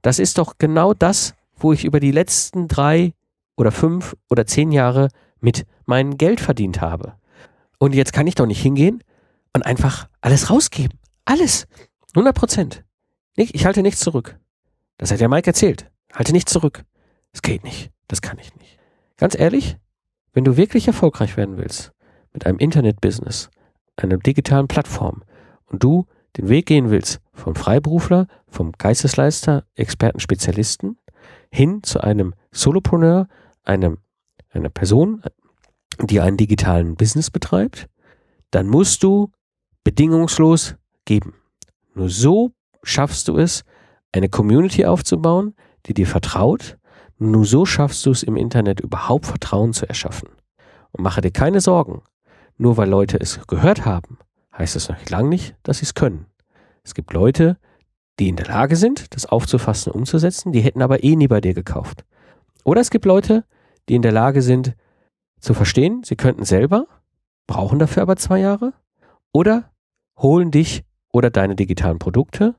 Das 0.02 0.20
ist 0.20 0.38
doch 0.38 0.58
genau 0.58 0.94
das, 0.94 1.34
wo 1.56 1.74
ich 1.74 1.86
über 1.86 2.00
die 2.00 2.12
letzten 2.12 2.68
drei 2.68 3.14
oder 3.56 3.72
fünf 3.72 4.16
oder 4.30 4.46
zehn 4.46 4.72
Jahre 4.72 5.10
mit 5.40 5.66
meinem 5.86 6.18
Geld 6.18 6.42
verdient 6.42 6.82
habe. 6.82 7.14
Und 7.80 7.96
jetzt 7.96 8.14
kann 8.14 8.28
ich 8.28 8.36
doch 8.36 8.46
nicht 8.46 8.62
hingehen 8.62 9.04
und 9.54 9.66
einfach 9.66 10.08
alles 10.22 10.50
rausgeben. 10.50 11.00
Alles. 11.26 11.68
100 12.14 12.36
Prozent. 12.36 12.84
Ich 13.36 13.66
halte 13.66 13.82
nichts 13.82 14.02
zurück. 14.02 14.38
Das 15.02 15.12
hat 15.12 15.20
ja 15.20 15.28
Mike 15.28 15.48
erzählt. 15.48 15.90
Halte 16.14 16.32
nichts 16.32 16.54
zurück. 16.54 16.86
Das 17.32 17.42
geht 17.42 17.64
nicht. 17.64 17.92
Das 18.08 18.22
kann 18.22 18.38
ich 18.38 18.56
nicht. 18.58 18.78
Ganz 19.18 19.38
ehrlich, 19.38 19.78
wenn 20.32 20.44
du 20.44 20.58
wirklich 20.58 20.86
erfolgreich 20.86 21.38
werden 21.38 21.58
willst 21.58 21.92
mit 22.34 22.46
einem 22.46 22.60
Internet-Business, 22.60 23.50
einer 23.96 24.18
digitalen 24.18 24.68
Plattform 24.68 25.24
und 25.66 25.84
du 25.84 26.06
den 26.38 26.50
Weg 26.50 26.68
gehen 26.68 26.92
willst 26.92 27.20
vom 27.34 27.56
Freiberufler, 27.56 28.28
vom 28.48 28.74
Geistesleister, 28.74 29.66
Experten, 29.74 30.20
Spezialisten 30.20 31.00
hin 31.52 31.82
zu 31.82 32.02
einem 32.02 32.36
Solopreneur, 32.52 33.28
einem, 33.64 33.98
einer 34.52 34.70
Person, 34.70 35.24
die 36.00 36.22
einen 36.22 36.38
digitalen 36.38 36.96
Business 36.96 37.32
betreibt, 37.32 37.90
dann 38.52 38.68
musst 38.68 39.02
du 39.02 39.32
bedingungslos 39.84 40.76
geben. 41.06 41.34
Nur 41.96 42.10
so 42.10 42.52
schaffst 42.84 43.28
du 43.28 43.40
es, 43.40 43.66
eine 44.12 44.30
Community 44.30 44.86
aufzubauen, 44.86 45.56
die 45.86 45.94
dir 45.94 46.08
vertraut. 46.08 46.78
Nur 47.18 47.46
so 47.46 47.66
schaffst 47.66 48.06
du 48.06 48.12
es 48.12 48.24
im 48.24 48.36
Internet 48.36 48.80
überhaupt 48.80 49.26
Vertrauen 49.26 49.74
zu 49.74 49.88
erschaffen. 49.88 50.30
Und 50.92 51.04
mache 51.04 51.22
dir 51.22 51.32
keine 51.32 51.62
Sorgen. 51.62 52.02
Nur 52.58 52.78
weil 52.78 52.90
Leute 52.90 53.20
es 53.20 53.46
gehört 53.48 53.86
haben, 53.86 54.18
heißt 54.58 54.76
es 54.76 54.90
noch 54.90 55.10
lange 55.10 55.30
nicht, 55.30 55.56
dass 55.64 55.80
sie 55.80 55.86
es 55.86 55.94
können. 55.94 56.26
Es 56.84 56.94
gibt 56.94 57.14
Leute, 57.14 57.58
die 58.20 58.30
in 58.30 58.36
der 58.36 58.48
Lage 58.48 58.76
sind, 58.76 59.16
das 59.16 59.26
aufzufassen, 59.26 59.92
umzusetzen, 59.92 60.52
die 60.52 60.62
hätten 60.62 60.82
aber 60.82 61.04
eh 61.04 61.16
nie 61.16 61.28
bei 61.28 61.42
dir 61.42 61.54
gekauft. 61.54 62.06
Oder 62.64 62.82
es 62.82 62.92
gibt 62.92 63.06
Leute, 63.06 63.46
die 63.90 63.96
in 63.96 64.02
der 64.02 64.12
Lage 64.12 64.42
sind, 64.42 64.76
zu 65.40 65.54
verstehen, 65.54 66.04
sie 66.04 66.16
könnten 66.16 66.46
selber, 66.46 66.86
brauchen 67.48 67.80
dafür 67.80 68.04
aber 68.04 68.16
zwei 68.16 68.40
Jahre, 68.40 68.74
oder 69.32 69.72
holen 70.18 70.52
dich 70.52 70.84
oder 71.12 71.30
deine 71.30 71.56
digitalen 71.56 71.98
Produkte, 72.00 72.56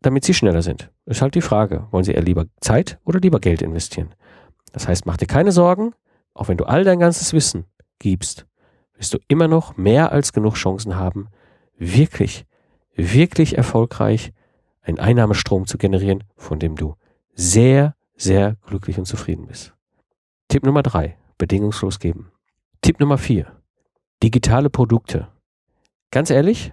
damit 0.00 0.24
sie 0.24 0.34
schneller 0.34 0.62
sind. 0.62 0.90
Ist 1.06 1.22
halt 1.22 1.34
die 1.34 1.40
Frage, 1.40 1.86
wollen 1.90 2.04
sie 2.04 2.12
eher 2.12 2.22
lieber 2.22 2.46
Zeit 2.60 2.98
oder 3.04 3.20
lieber 3.20 3.40
Geld 3.40 3.62
investieren? 3.62 4.14
Das 4.72 4.86
heißt, 4.86 5.06
mach 5.06 5.16
dir 5.16 5.26
keine 5.26 5.52
Sorgen, 5.52 5.94
auch 6.34 6.48
wenn 6.48 6.56
du 6.56 6.64
all 6.64 6.84
dein 6.84 7.00
ganzes 7.00 7.32
Wissen 7.32 7.64
gibst, 7.98 8.46
wirst 8.94 9.14
du 9.14 9.18
immer 9.28 9.48
noch 9.48 9.76
mehr 9.76 10.12
als 10.12 10.32
genug 10.32 10.54
Chancen 10.54 10.96
haben, 10.96 11.28
wirklich, 11.76 12.46
wirklich 12.94 13.56
erfolgreich 13.56 14.32
einen 14.82 14.98
Einnahmestrom 14.98 15.66
zu 15.66 15.78
generieren, 15.78 16.24
von 16.36 16.58
dem 16.58 16.76
du 16.76 16.94
sehr, 17.34 17.94
sehr 18.16 18.56
glücklich 18.66 18.98
und 18.98 19.06
zufrieden 19.06 19.46
bist. 19.46 19.74
Tipp 20.48 20.64
Nummer 20.64 20.82
drei, 20.82 21.16
bedingungslos 21.36 21.98
geben. 21.98 22.32
Tipp 22.80 23.00
Nummer 23.00 23.18
vier, 23.18 23.52
digitale 24.22 24.70
Produkte. 24.70 25.28
Ganz 26.10 26.30
ehrlich, 26.30 26.72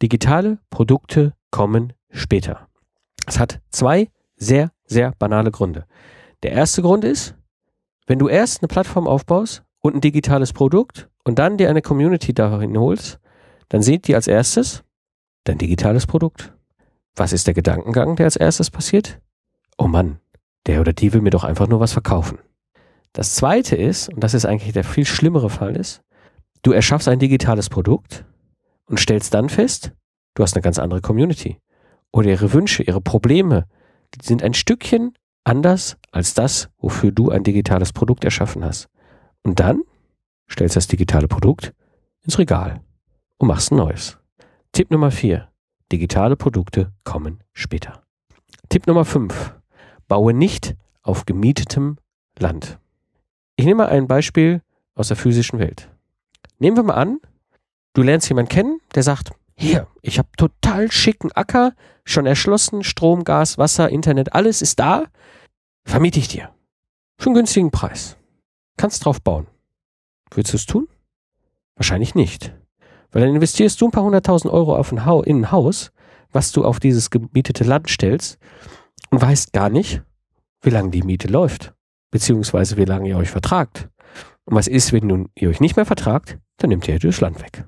digitale 0.00 0.58
Produkte 0.70 1.34
kommen 1.50 1.92
später. 2.16 2.68
Es 3.26 3.38
hat 3.38 3.60
zwei 3.70 4.08
sehr, 4.36 4.72
sehr 4.86 5.12
banale 5.18 5.50
Gründe. 5.50 5.86
Der 6.42 6.52
erste 6.52 6.82
Grund 6.82 7.04
ist, 7.04 7.34
wenn 8.06 8.18
du 8.18 8.28
erst 8.28 8.62
eine 8.62 8.68
Plattform 8.68 9.06
aufbaust 9.06 9.64
und 9.80 9.94
ein 9.94 10.00
digitales 10.00 10.52
Produkt 10.52 11.08
und 11.24 11.38
dann 11.38 11.56
dir 11.56 11.68
eine 11.68 11.82
Community 11.82 12.32
dahin 12.32 12.78
holst, 12.78 13.18
dann 13.68 13.82
seht 13.82 14.08
ihr 14.08 14.16
als 14.16 14.28
erstes 14.28 14.84
dein 15.44 15.58
digitales 15.58 16.06
Produkt. 16.06 16.52
Was 17.16 17.32
ist 17.32 17.46
der 17.46 17.54
Gedankengang, 17.54 18.16
der 18.16 18.26
als 18.26 18.36
erstes 18.36 18.70
passiert? 18.70 19.20
Oh 19.78 19.88
Mann, 19.88 20.20
der 20.66 20.80
oder 20.80 20.92
die 20.92 21.12
will 21.12 21.20
mir 21.20 21.30
doch 21.30 21.44
einfach 21.44 21.66
nur 21.66 21.80
was 21.80 21.92
verkaufen. 21.92 22.38
Das 23.12 23.34
zweite 23.34 23.76
ist, 23.76 24.08
und 24.10 24.22
das 24.22 24.34
ist 24.34 24.44
eigentlich 24.44 24.72
der 24.72 24.84
viel 24.84 25.06
schlimmere 25.06 25.48
Fall 25.48 25.76
ist, 25.76 26.02
du 26.62 26.72
erschaffst 26.72 27.08
ein 27.08 27.18
digitales 27.18 27.70
Produkt 27.70 28.24
und 28.86 29.00
stellst 29.00 29.32
dann 29.32 29.48
fest, 29.48 29.92
du 30.34 30.42
hast 30.42 30.54
eine 30.54 30.62
ganz 30.62 30.78
andere 30.78 31.00
Community. 31.00 31.58
Oder 32.16 32.30
ihre 32.30 32.54
Wünsche, 32.54 32.82
ihre 32.82 33.02
Probleme 33.02 33.66
sind 34.22 34.42
ein 34.42 34.54
Stückchen 34.54 35.12
anders 35.44 35.98
als 36.12 36.32
das, 36.32 36.70
wofür 36.78 37.12
du 37.12 37.28
ein 37.28 37.44
digitales 37.44 37.92
Produkt 37.92 38.24
erschaffen 38.24 38.64
hast. 38.64 38.88
Und 39.42 39.60
dann 39.60 39.82
stellst 40.50 40.76
das 40.76 40.86
digitale 40.86 41.28
Produkt 41.28 41.74
ins 42.22 42.38
Regal 42.38 42.80
und 43.36 43.48
machst 43.48 43.70
ein 43.70 43.76
neues. 43.76 44.16
Tipp 44.72 44.90
Nummer 44.90 45.10
vier: 45.10 45.50
Digitale 45.92 46.36
Produkte 46.36 46.90
kommen 47.04 47.44
später. 47.52 48.02
Tipp 48.70 48.86
Nummer 48.86 49.04
fünf: 49.04 49.54
Baue 50.08 50.32
nicht 50.32 50.74
auf 51.02 51.26
gemietetem 51.26 51.98
Land. 52.38 52.78
Ich 53.56 53.66
nehme 53.66 53.82
mal 53.84 53.90
ein 53.90 54.06
Beispiel 54.06 54.62
aus 54.94 55.08
der 55.08 55.18
physischen 55.18 55.58
Welt. 55.58 55.90
Nehmen 56.60 56.78
wir 56.78 56.82
mal 56.82 56.94
an, 56.94 57.18
du 57.92 58.00
lernst 58.00 58.30
jemanden 58.30 58.48
kennen, 58.48 58.80
der 58.94 59.02
sagt, 59.02 59.32
hier, 59.58 59.86
ich 60.02 60.18
habe 60.18 60.28
total 60.36 60.90
schicken 60.92 61.32
Acker, 61.32 61.74
schon 62.04 62.26
erschlossen, 62.26 62.84
Strom, 62.84 63.24
Gas, 63.24 63.58
Wasser, 63.58 63.88
Internet, 63.88 64.34
alles 64.34 64.62
ist 64.62 64.78
da, 64.78 65.04
vermiete 65.86 66.18
ich 66.18 66.28
dir. 66.28 66.50
Einen 67.24 67.34
günstigen 67.34 67.70
Preis. 67.70 68.16
Kannst 68.76 69.04
drauf 69.04 69.22
bauen. 69.22 69.46
Würdest 70.30 70.52
du 70.52 70.56
es 70.58 70.66
tun? 70.66 70.88
Wahrscheinlich 71.76 72.14
nicht. 72.14 72.54
Weil 73.10 73.22
dann 73.22 73.34
investierst 73.34 73.80
du 73.80 73.86
ein 73.86 73.90
paar 73.90 74.04
hunderttausend 74.04 74.52
Euro 74.52 74.76
auf 74.76 74.92
ein 74.92 74.98
in 75.24 75.40
ein 75.40 75.50
Haus, 75.50 75.92
was 76.30 76.52
du 76.52 76.64
auf 76.64 76.78
dieses 76.78 77.10
gemietete 77.10 77.64
Land 77.64 77.88
stellst 77.88 78.38
und 79.10 79.22
weißt 79.22 79.52
gar 79.52 79.70
nicht, 79.70 80.02
wie 80.62 80.70
lange 80.70 80.90
die 80.90 81.02
Miete 81.02 81.28
läuft. 81.28 81.74
Beziehungsweise 82.10 82.76
wie 82.76 82.84
lange 82.84 83.08
ihr 83.08 83.16
euch 83.16 83.30
vertragt. 83.30 83.88
Und 84.44 84.56
was 84.56 84.68
ist, 84.68 84.92
wenn 84.92 85.08
du, 85.08 85.26
ihr 85.34 85.48
euch 85.48 85.60
nicht 85.60 85.76
mehr 85.76 85.86
vertragt? 85.86 86.38
Dann 86.58 86.70
nimmt 86.70 86.86
ihr 86.86 86.98
das 86.98 87.20
Land 87.20 87.40
weg. 87.40 87.66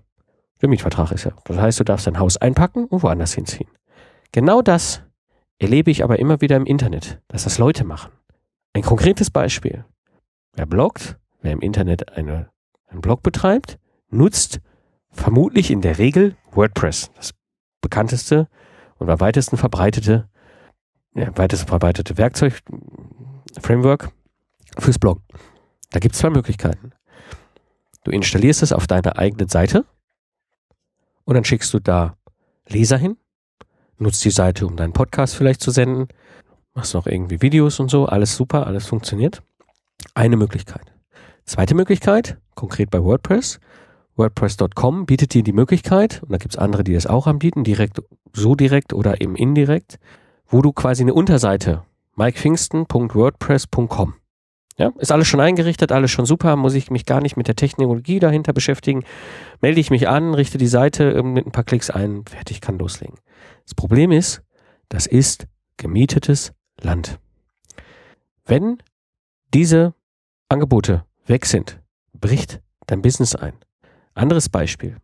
Der 0.61 0.69
Mietvertrag 0.69 1.13
ist 1.13 1.25
ja. 1.25 1.33
Das 1.45 1.57
heißt, 1.57 1.81
du 1.81 1.85
darfst 1.85 2.07
dein 2.07 2.19
Haus 2.19 2.37
einpacken 2.37 2.87
und 2.87 3.03
woanders 3.03 3.35
hinziehen. 3.35 3.71
Genau 4.33 4.63
das 4.63 5.03
erlebe 5.59 5.91
ich 5.91 6.05
aber 6.05 6.19
immer 6.19 6.41
wieder 6.41 6.57
im 6.57 6.67
Internet, 6.67 7.21
dass 7.29 7.45
das 7.45 7.59
Leute 7.59 7.85
machen. 7.85 8.13
Ein 8.73 8.83
konkretes 8.83 9.31
Beispiel. 9.31 9.85
Wer 10.55 10.67
bloggt, 10.67 11.19
wer 11.41 11.53
im 11.53 11.61
Internet 11.61 12.17
eine, 12.17 12.51
einen 12.87 13.01
Blog 13.01 13.23
betreibt, 13.23 13.79
nutzt 14.11 14.61
vermutlich 15.11 15.71
in 15.71 15.81
der 15.81 15.99
Regel 15.99 16.37
WordPress, 16.53 17.11
das 17.15 17.35
bekannteste 17.81 18.49
und 18.99 19.09
am 19.09 19.21
weitesten 19.21 19.57
verbreitete, 19.57 20.29
ja, 21.15 21.37
weitest 21.37 21.69
verbreitete 21.69 22.19
Werkzeug, 22.19 22.61
Framework 23.61 24.11
fürs 24.79 24.99
Bloggen. 24.99 25.23
Da 25.91 26.01
gibt 26.01 26.15
es 26.15 26.21
zwei 26.21 26.31
Möglichkeiten. 26.31 26.93
Du 28.05 28.11
installierst 28.11 28.63
es 28.63 28.73
auf 28.73 28.87
deiner 28.87 29.19
eigenen 29.19 29.49
Seite 29.49 29.85
und 31.29 31.35
dann 31.35 31.45
schickst 31.45 31.75
du 31.75 31.79
da 31.79 32.17
Leser 32.67 32.97
hin, 32.97 33.19
nutzt 33.99 34.25
die 34.25 34.31
Seite, 34.31 34.67
um 34.67 34.77
deinen 34.77 34.95
Podcast 34.95 35.37
vielleicht 35.37 35.61
zu 35.61 35.71
senden, 35.71 36.09
machst 36.73 36.95
noch 36.95 37.07
irgendwie 37.07 37.43
Videos 37.43 37.81
und 37.81 37.91
so, 37.91 38.07
alles 38.07 38.35
super, 38.35 38.67
alles 38.67 38.87
funktioniert. 38.87 39.43
Eine 40.15 40.39
Möglichkeit. 40.39 40.91
Zweite 41.45 41.75
Möglichkeit, 41.75 42.39
konkret 42.55 42.89
bei 42.89 43.05
WordPress. 43.05 43.61
WordPress.com 44.17 45.05
bietet 45.05 45.35
dir 45.35 45.43
die 45.43 45.53
Möglichkeit, 45.53 46.23
und 46.23 46.33
da 46.33 46.39
gibt 46.39 46.55
es 46.55 46.59
andere, 46.59 46.83
die 46.83 46.95
das 46.95 47.07
auch 47.07 47.27
anbieten, 47.27 47.63
direkt, 47.63 48.01
so 48.33 48.55
direkt 48.55 48.95
oder 48.95 49.21
eben 49.21 49.37
indirekt, 49.37 49.99
wo 50.47 50.63
du 50.63 50.73
quasi 50.73 51.03
eine 51.03 51.13
Unterseite, 51.13 51.83
mikepfingsten.wordpress.com. 52.17 54.15
Ja, 54.79 54.93
ist 54.99 55.11
alles 55.11 55.27
schon 55.27 55.41
eingerichtet, 55.41 55.91
alles 55.91 56.13
schon 56.13 56.25
super, 56.25 56.55
muss 56.55 56.75
ich 56.75 56.89
mich 56.91 57.05
gar 57.05 57.21
nicht 57.21 57.37
mit 57.37 57.49
der 57.49 57.57
Technologie 57.57 58.21
dahinter 58.21 58.53
beschäftigen. 58.53 59.05
Melde 59.61 59.81
ich 59.81 59.91
mich 59.91 60.09
an, 60.09 60.35
richte 60.35 60.57
die 60.57 60.69
Seite 60.69 61.11
ähm, 61.11 61.33
mit 61.33 61.47
ein 61.47 61.53
paar 61.53 61.65
Klicks 61.65 61.91
ein, 61.91 62.25
fertig, 62.25 62.61
kann 62.61 62.79
loslegen. 62.79 63.17
Das 63.65 63.75
Problem 63.75 64.13
ist, 64.13 64.41
das 64.89 65.07
ist 65.07 65.49
gemietetes 65.79 66.53
Land. 66.81 67.19
Wenn 68.45 68.79
diese 69.53 69.95
Angebote 70.49 71.05
weg 71.27 71.45
sind, 71.45 71.81
bricht 72.13 72.61
dein 72.87 73.03
Business 73.03 73.35
ein. 73.35 73.55
Anderes 74.15 74.49
Beispiel. 74.49 74.97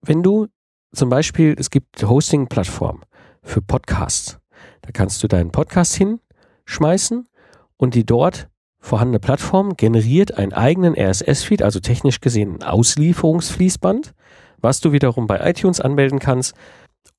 Wenn 0.00 0.22
du 0.22 0.48
zum 0.94 1.10
Beispiel, 1.10 1.54
es 1.58 1.70
gibt 1.70 2.02
Hosting-Plattformen 2.02 3.02
für 3.42 3.60
Podcasts. 3.60 4.38
Da 4.80 4.90
kannst 4.90 5.22
du 5.22 5.28
deinen 5.28 5.50
Podcast 5.50 5.96
hinschmeißen 5.96 7.28
und 7.76 7.94
die 7.94 8.06
dort 8.06 8.48
vorhandene 8.84 9.18
Plattform 9.18 9.76
generiert 9.76 10.36
einen 10.36 10.52
eigenen 10.52 10.94
RSS-Feed, 10.94 11.62
also 11.62 11.80
technisch 11.80 12.20
gesehen 12.20 12.56
ein 12.56 12.62
Auslieferungsfließband, 12.62 14.14
was 14.58 14.80
du 14.80 14.92
wiederum 14.92 15.26
bei 15.26 15.40
iTunes 15.48 15.80
anmelden 15.80 16.18
kannst. 16.18 16.54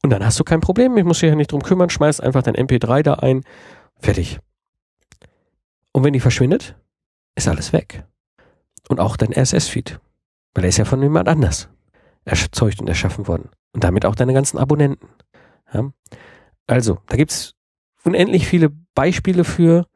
Und 0.04 0.12
dann 0.12 0.23
hast 0.23 0.39
du 0.39 0.43
kein 0.43 0.62
Problem, 0.62 0.95
ich 0.95 1.04
muss 1.04 1.19
dich 1.19 1.30
ja 1.30 1.36
nicht 1.36 1.51
drum 1.51 1.63
kümmern, 1.63 1.89
schmeißt 1.89 2.21
einfach 2.21 2.43
dein 2.43 2.56
MP3 2.56 3.01
da 3.01 3.15
ein, 3.15 3.43
fertig. 3.97 4.39
Und 5.91 6.04
wenn 6.04 6.13
die 6.13 6.19
verschwindet, 6.19 6.75
ist 7.34 7.47
alles 7.47 7.73
weg. 7.73 8.06
Und 8.88 8.99
auch 8.99 9.17
dein 9.17 9.34
RSS-Feed. 9.34 9.99
Weil 10.54 10.65
er 10.65 10.69
ist 10.69 10.78
ja 10.78 10.86
von 10.86 11.01
jemand 11.01 11.28
anders 11.28 11.67
erzeugt 12.25 12.80
und 12.80 12.88
erschaffen 12.88 13.28
worden. 13.28 13.49
Und 13.73 13.84
damit 13.84 14.06
auch 14.06 14.15
deine 14.15 14.34
ganzen 14.34 14.60
Abonnenten. 14.60 15.08
Ja? 15.73 15.89
Also, 16.67 16.99
da 17.08 17.17
gibt 17.17 17.32
es 17.32 17.56
unendlich 18.04 18.47
viele 18.47 18.69
Beispiele 18.93 19.43
für. 19.43 19.88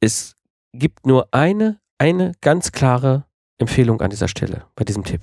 Es 0.00 0.34
gibt 0.72 1.06
nur 1.06 1.28
eine, 1.32 1.78
eine 1.98 2.32
ganz 2.40 2.72
klare 2.72 3.24
Empfehlung 3.58 4.00
an 4.00 4.10
dieser 4.10 4.28
Stelle, 4.28 4.64
bei 4.74 4.84
diesem 4.84 5.04
Tipp. 5.04 5.20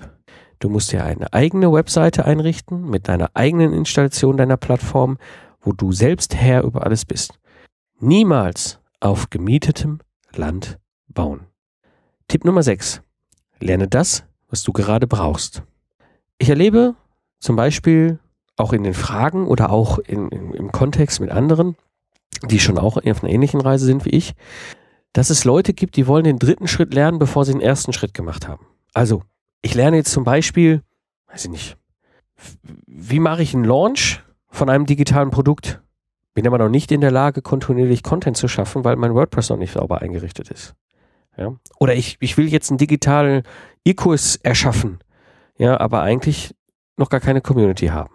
Du 0.59 0.69
musst 0.69 0.91
dir 0.91 1.03
eine 1.03 1.33
eigene 1.33 1.71
Webseite 1.71 2.25
einrichten 2.25 2.89
mit 2.89 3.07
deiner 3.07 3.31
eigenen 3.33 3.73
Installation 3.73 4.37
deiner 4.37 4.57
Plattform, 4.57 5.17
wo 5.61 5.71
du 5.71 5.91
selbst 5.91 6.35
Herr 6.35 6.63
über 6.63 6.85
alles 6.85 7.05
bist. 7.05 7.39
Niemals 7.99 8.79
auf 8.99 9.29
gemietetem 9.29 9.99
Land 10.35 10.77
bauen. 11.07 11.45
Tipp 12.27 12.45
Nummer 12.45 12.63
6. 12.63 13.01
Lerne 13.59 13.87
das, 13.87 14.25
was 14.49 14.63
du 14.63 14.71
gerade 14.71 15.07
brauchst. 15.07 15.63
Ich 16.37 16.49
erlebe 16.49 16.95
zum 17.39 17.55
Beispiel 17.55 18.19
auch 18.55 18.73
in 18.73 18.83
den 18.83 18.93
Fragen 18.93 19.47
oder 19.47 19.71
auch 19.71 19.99
in, 19.99 20.29
in, 20.29 20.53
im 20.53 20.71
Kontext 20.71 21.19
mit 21.19 21.31
anderen, 21.31 21.75
die 22.43 22.59
schon 22.59 22.77
auch 22.77 22.97
auf 22.97 23.23
einer 23.23 23.33
ähnlichen 23.33 23.61
Reise 23.61 23.85
sind 23.85 24.05
wie 24.05 24.09
ich, 24.09 24.33
dass 25.13 25.29
es 25.29 25.43
Leute 25.43 25.73
gibt, 25.73 25.95
die 25.95 26.07
wollen 26.07 26.23
den 26.23 26.39
dritten 26.39 26.67
Schritt 26.67 26.93
lernen, 26.93 27.19
bevor 27.19 27.45
sie 27.45 27.53
den 27.53 27.61
ersten 27.61 27.93
Schritt 27.93 28.13
gemacht 28.13 28.47
haben. 28.47 28.65
Also, 28.93 29.23
ich 29.61 29.75
lerne 29.75 29.97
jetzt 29.97 30.11
zum 30.11 30.23
Beispiel, 30.23 30.83
weiß 31.27 31.45
ich 31.45 31.51
nicht, 31.51 31.77
wie 32.85 33.19
mache 33.19 33.41
ich 33.41 33.53
einen 33.53 33.65
Launch 33.65 34.23
von 34.47 34.69
einem 34.69 34.85
digitalen 34.85 35.31
Produkt? 35.31 35.81
Bin 36.33 36.47
aber 36.47 36.57
noch 36.57 36.69
nicht 36.69 36.91
in 36.91 37.01
der 37.01 37.11
Lage, 37.11 37.41
kontinuierlich 37.41 38.03
Content 38.03 38.37
zu 38.37 38.47
schaffen, 38.47 38.83
weil 38.83 38.95
mein 38.95 39.13
WordPress 39.13 39.49
noch 39.49 39.57
nicht 39.57 39.73
sauber 39.73 40.01
eingerichtet 40.01 40.49
ist. 40.51 40.75
Ja? 41.37 41.55
Oder 41.79 41.95
ich, 41.95 42.17
ich 42.19 42.37
will 42.37 42.47
jetzt 42.47 42.69
einen 42.69 42.77
digitalen 42.77 43.43
E-Kurs 43.83 44.37
erschaffen, 44.37 44.99
ja, 45.57 45.79
aber 45.79 46.01
eigentlich 46.01 46.55
noch 46.97 47.09
gar 47.09 47.19
keine 47.19 47.41
Community 47.41 47.87
haben. 47.87 48.13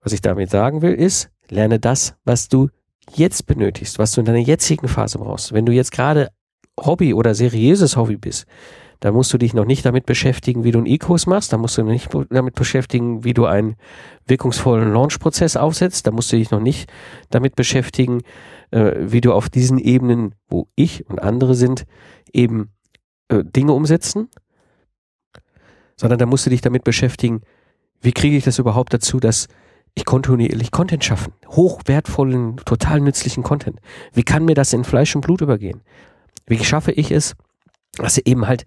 Was 0.00 0.12
ich 0.12 0.20
damit 0.20 0.50
sagen 0.50 0.82
will, 0.82 0.94
ist, 0.94 1.30
lerne 1.48 1.78
das, 1.78 2.14
was 2.24 2.48
du 2.48 2.68
jetzt 3.14 3.46
benötigst, 3.46 3.98
was 3.98 4.12
du 4.12 4.20
in 4.20 4.24
deiner 4.24 4.38
jetzigen 4.38 4.88
Phase 4.88 5.18
brauchst. 5.18 5.52
Wenn 5.52 5.66
du 5.66 5.72
jetzt 5.72 5.92
gerade 5.92 6.28
Hobby 6.78 7.14
oder 7.14 7.34
seriöses 7.34 7.96
Hobby 7.96 8.16
bist, 8.16 8.46
da 9.00 9.12
musst 9.12 9.32
du 9.32 9.38
dich 9.38 9.54
noch 9.54 9.64
nicht 9.64 9.84
damit 9.86 10.04
beschäftigen, 10.04 10.62
wie 10.62 10.72
du 10.72 10.78
einen 10.78 10.86
E-Kurs 10.86 11.26
machst. 11.26 11.54
Da 11.54 11.58
musst 11.58 11.78
du 11.78 11.82
noch 11.82 11.90
nicht 11.90 12.10
damit 12.28 12.54
beschäftigen, 12.54 13.24
wie 13.24 13.32
du 13.32 13.46
einen 13.46 13.76
wirkungsvollen 14.26 14.92
Launch-Prozess 14.92 15.56
aufsetzt. 15.56 16.06
Da 16.06 16.10
musst 16.10 16.30
du 16.32 16.36
dich 16.36 16.50
noch 16.50 16.60
nicht 16.60 16.90
damit 17.30 17.56
beschäftigen, 17.56 18.20
äh, 18.70 18.92
wie 19.00 19.22
du 19.22 19.32
auf 19.32 19.48
diesen 19.48 19.78
Ebenen, 19.78 20.34
wo 20.48 20.68
ich 20.76 21.08
und 21.08 21.22
andere 21.22 21.54
sind, 21.54 21.84
eben 22.32 22.72
äh, 23.28 23.42
Dinge 23.42 23.72
umsetzen. 23.72 24.28
Sondern 25.96 26.18
da 26.18 26.26
musst 26.26 26.44
du 26.44 26.50
dich 26.50 26.60
damit 26.60 26.84
beschäftigen, 26.84 27.40
wie 28.02 28.12
kriege 28.12 28.36
ich 28.36 28.44
das 28.44 28.58
überhaupt 28.58 28.92
dazu, 28.92 29.18
dass 29.18 29.48
ich 29.94 30.04
kontinuierlich 30.04 30.70
Content 30.70 31.04
schaffen. 31.04 31.32
Hochwertvollen, 31.48 32.56
total 32.58 33.00
nützlichen 33.00 33.42
Content. 33.42 33.80
Wie 34.12 34.22
kann 34.22 34.44
mir 34.44 34.54
das 34.54 34.72
in 34.72 34.84
Fleisch 34.84 35.14
und 35.14 35.22
Blut 35.22 35.40
übergehen? 35.40 35.82
Wie 36.46 36.62
schaffe 36.64 36.92
ich 36.92 37.10
es, 37.10 37.34
dass 37.96 38.18
eben 38.18 38.46
halt 38.46 38.64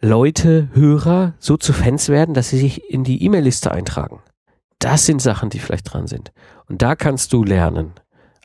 Leute, 0.00 0.68
Hörer 0.74 1.34
so 1.38 1.56
zu 1.56 1.72
Fans 1.72 2.08
werden, 2.08 2.34
dass 2.34 2.50
sie 2.50 2.58
sich 2.58 2.90
in 2.90 3.04
die 3.04 3.22
E-Mail-Liste 3.22 3.70
eintragen. 3.70 4.20
Das 4.78 5.06
sind 5.06 5.22
Sachen, 5.22 5.48
die 5.48 5.58
vielleicht 5.58 5.92
dran 5.92 6.06
sind. 6.06 6.32
Und 6.66 6.82
da 6.82 6.94
kannst 6.94 7.32
du 7.32 7.42
lernen, 7.42 7.94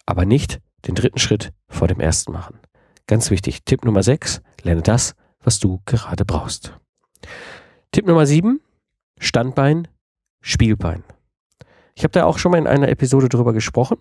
aber 0.06 0.26
nicht 0.26 0.62
den 0.88 0.96
dritten 0.96 1.20
Schritt 1.20 1.52
vor 1.68 1.88
dem 1.88 2.00
ersten 2.00 2.32
machen. 2.32 2.60
Ganz 3.08 3.30
wichtig. 3.32 3.66
Tipp 3.66 3.84
Nummer 3.84 4.04
6, 4.04 4.42
lerne 4.62 4.82
das, 4.82 5.16
was 5.44 5.60
du 5.60 5.82
gerade 5.86 6.24
brauchst. 6.24 6.74
Tipp 7.92 8.08
Nummer 8.08 8.26
7, 8.26 8.62
Standbein, 9.20 9.88
Spielbein. 10.42 11.04
Ich 12.00 12.04
habe 12.06 12.14
da 12.14 12.24
auch 12.24 12.38
schon 12.38 12.54
mal 12.54 12.60
in 12.60 12.66
einer 12.66 12.88
Episode 12.88 13.28
drüber 13.28 13.52
gesprochen. 13.52 13.98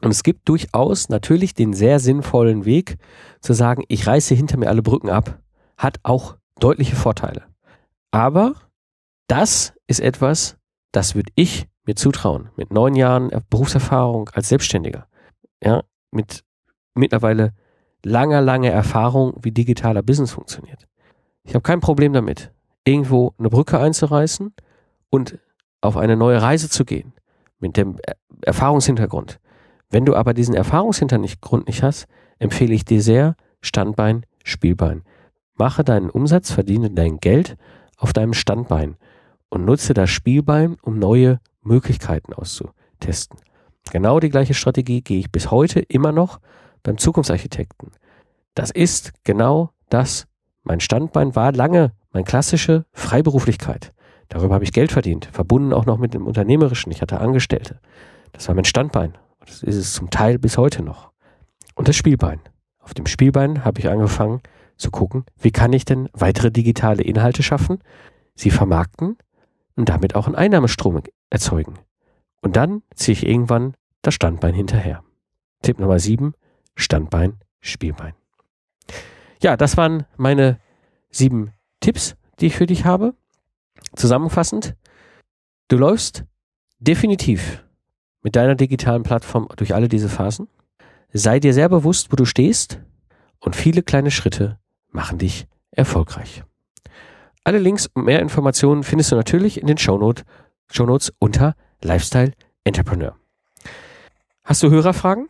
Und 0.00 0.10
es 0.10 0.22
gibt 0.22 0.48
durchaus 0.48 1.10
natürlich 1.10 1.52
den 1.52 1.74
sehr 1.74 2.00
sinnvollen 2.00 2.64
Weg 2.64 2.96
zu 3.42 3.52
sagen, 3.52 3.84
ich 3.88 4.06
reiße 4.06 4.34
hinter 4.34 4.56
mir 4.56 4.70
alle 4.70 4.80
Brücken 4.80 5.10
ab. 5.10 5.38
Hat 5.76 5.98
auch 6.04 6.38
deutliche 6.58 6.96
Vorteile. 6.96 7.44
Aber 8.12 8.54
das 9.26 9.74
ist 9.86 10.00
etwas, 10.00 10.56
das 10.90 11.14
würde 11.16 11.30
ich 11.34 11.68
mir 11.84 11.96
zutrauen. 11.96 12.48
Mit 12.56 12.72
neun 12.72 12.94
Jahren 12.94 13.30
Berufserfahrung 13.50 14.30
als 14.30 14.48
Selbstständiger. 14.48 15.06
Ja, 15.62 15.82
mit 16.10 16.44
mittlerweile 16.94 17.52
langer, 18.02 18.40
langer 18.40 18.70
Erfahrung, 18.70 19.34
wie 19.42 19.52
digitaler 19.52 20.02
Business 20.02 20.32
funktioniert. 20.32 20.88
Ich 21.42 21.54
habe 21.54 21.62
kein 21.62 21.80
Problem 21.80 22.14
damit, 22.14 22.54
irgendwo 22.84 23.34
eine 23.38 23.50
Brücke 23.50 23.78
einzureißen 23.78 24.54
und 25.10 25.38
auf 25.82 25.98
eine 25.98 26.16
neue 26.16 26.40
Reise 26.40 26.70
zu 26.70 26.86
gehen. 26.86 27.12
Mit 27.58 27.76
dem 27.76 27.98
Erfahrungshintergrund. 28.42 29.40
Wenn 29.90 30.04
du 30.04 30.14
aber 30.14 30.34
diesen 30.34 30.54
Erfahrungshintergrund 30.54 31.66
nicht 31.66 31.82
hast, 31.82 32.06
empfehle 32.38 32.74
ich 32.74 32.84
dir 32.84 33.02
sehr 33.02 33.36
Standbein, 33.60 34.24
Spielbein. 34.44 35.02
Mache 35.54 35.82
deinen 35.82 36.10
Umsatz, 36.10 36.52
verdiene 36.52 36.90
dein 36.90 37.18
Geld 37.18 37.56
auf 37.96 38.12
deinem 38.12 38.34
Standbein 38.34 38.96
und 39.48 39.64
nutze 39.64 39.94
das 39.94 40.10
Spielbein, 40.10 40.76
um 40.82 40.98
neue 40.98 41.40
Möglichkeiten 41.62 42.32
auszutesten. 42.32 43.38
Genau 43.90 44.20
die 44.20 44.28
gleiche 44.28 44.54
Strategie 44.54 45.02
gehe 45.02 45.18
ich 45.18 45.32
bis 45.32 45.50
heute 45.50 45.80
immer 45.80 46.12
noch 46.12 46.38
beim 46.82 46.98
Zukunftsarchitekten. 46.98 47.90
Das 48.54 48.70
ist 48.70 49.12
genau 49.24 49.70
das. 49.88 50.26
Mein 50.62 50.80
Standbein 50.80 51.34
war 51.34 51.52
lange 51.52 51.92
meine 52.12 52.24
klassische 52.24 52.84
Freiberuflichkeit. 52.92 53.92
Darüber 54.28 54.54
habe 54.54 54.64
ich 54.64 54.72
Geld 54.72 54.92
verdient, 54.92 55.28
verbunden 55.32 55.72
auch 55.72 55.86
noch 55.86 55.98
mit 55.98 56.14
dem 56.14 56.26
Unternehmerischen. 56.26 56.92
Ich 56.92 57.00
hatte 57.00 57.20
Angestellte. 57.20 57.80
Das 58.32 58.48
war 58.48 58.54
mein 58.54 58.64
Standbein. 58.64 59.16
Das 59.40 59.62
ist 59.62 59.76
es 59.76 59.92
zum 59.94 60.10
Teil 60.10 60.38
bis 60.38 60.58
heute 60.58 60.82
noch. 60.82 61.10
Und 61.74 61.88
das 61.88 61.96
Spielbein. 61.96 62.40
Auf 62.80 62.94
dem 62.94 63.06
Spielbein 63.06 63.64
habe 63.64 63.80
ich 63.80 63.88
angefangen, 63.88 64.40
zu 64.76 64.90
gucken, 64.90 65.24
wie 65.36 65.50
kann 65.50 65.72
ich 65.72 65.84
denn 65.84 66.08
weitere 66.12 66.50
digitale 66.50 67.02
Inhalte 67.02 67.42
schaffen, 67.42 67.78
sie 68.34 68.50
vermarkten 68.50 69.16
und 69.76 69.88
damit 69.88 70.14
auch 70.14 70.26
einen 70.26 70.36
Einnahmestrom 70.36 71.02
erzeugen. 71.30 71.74
Und 72.40 72.56
dann 72.56 72.82
ziehe 72.94 73.14
ich 73.14 73.26
irgendwann 73.26 73.74
das 74.02 74.14
Standbein 74.14 74.54
hinterher. 74.54 75.02
Tipp 75.62 75.80
Nummer 75.80 75.98
7, 75.98 76.34
Standbein, 76.76 77.38
Spielbein. 77.60 78.14
Ja, 79.42 79.56
das 79.56 79.76
waren 79.76 80.06
meine 80.16 80.58
sieben 81.10 81.52
Tipps, 81.80 82.16
die 82.40 82.46
ich 82.46 82.56
für 82.56 82.66
dich 82.66 82.84
habe. 82.84 83.14
Zusammenfassend, 83.94 84.74
du 85.68 85.76
läufst 85.76 86.24
definitiv 86.78 87.64
mit 88.22 88.36
deiner 88.36 88.54
digitalen 88.54 89.02
Plattform 89.02 89.48
durch 89.56 89.74
alle 89.74 89.88
diese 89.88 90.08
Phasen. 90.08 90.48
Sei 91.12 91.40
dir 91.40 91.54
sehr 91.54 91.68
bewusst, 91.68 92.12
wo 92.12 92.16
du 92.16 92.24
stehst 92.24 92.80
und 93.40 93.56
viele 93.56 93.82
kleine 93.82 94.10
Schritte 94.10 94.58
machen 94.90 95.18
dich 95.18 95.46
erfolgreich. 95.70 96.42
Alle 97.44 97.58
Links 97.58 97.86
und 97.86 98.04
mehr 98.04 98.20
Informationen 98.20 98.82
findest 98.82 99.12
du 99.12 99.16
natürlich 99.16 99.60
in 99.60 99.66
den 99.66 99.78
Shownote, 99.78 100.24
Shownotes 100.70 101.12
unter 101.18 101.54
Lifestyle 101.82 102.32
Entrepreneur. 102.64 103.16
Hast 104.44 104.62
du 104.62 104.70
Hörerfragen? 104.70 105.28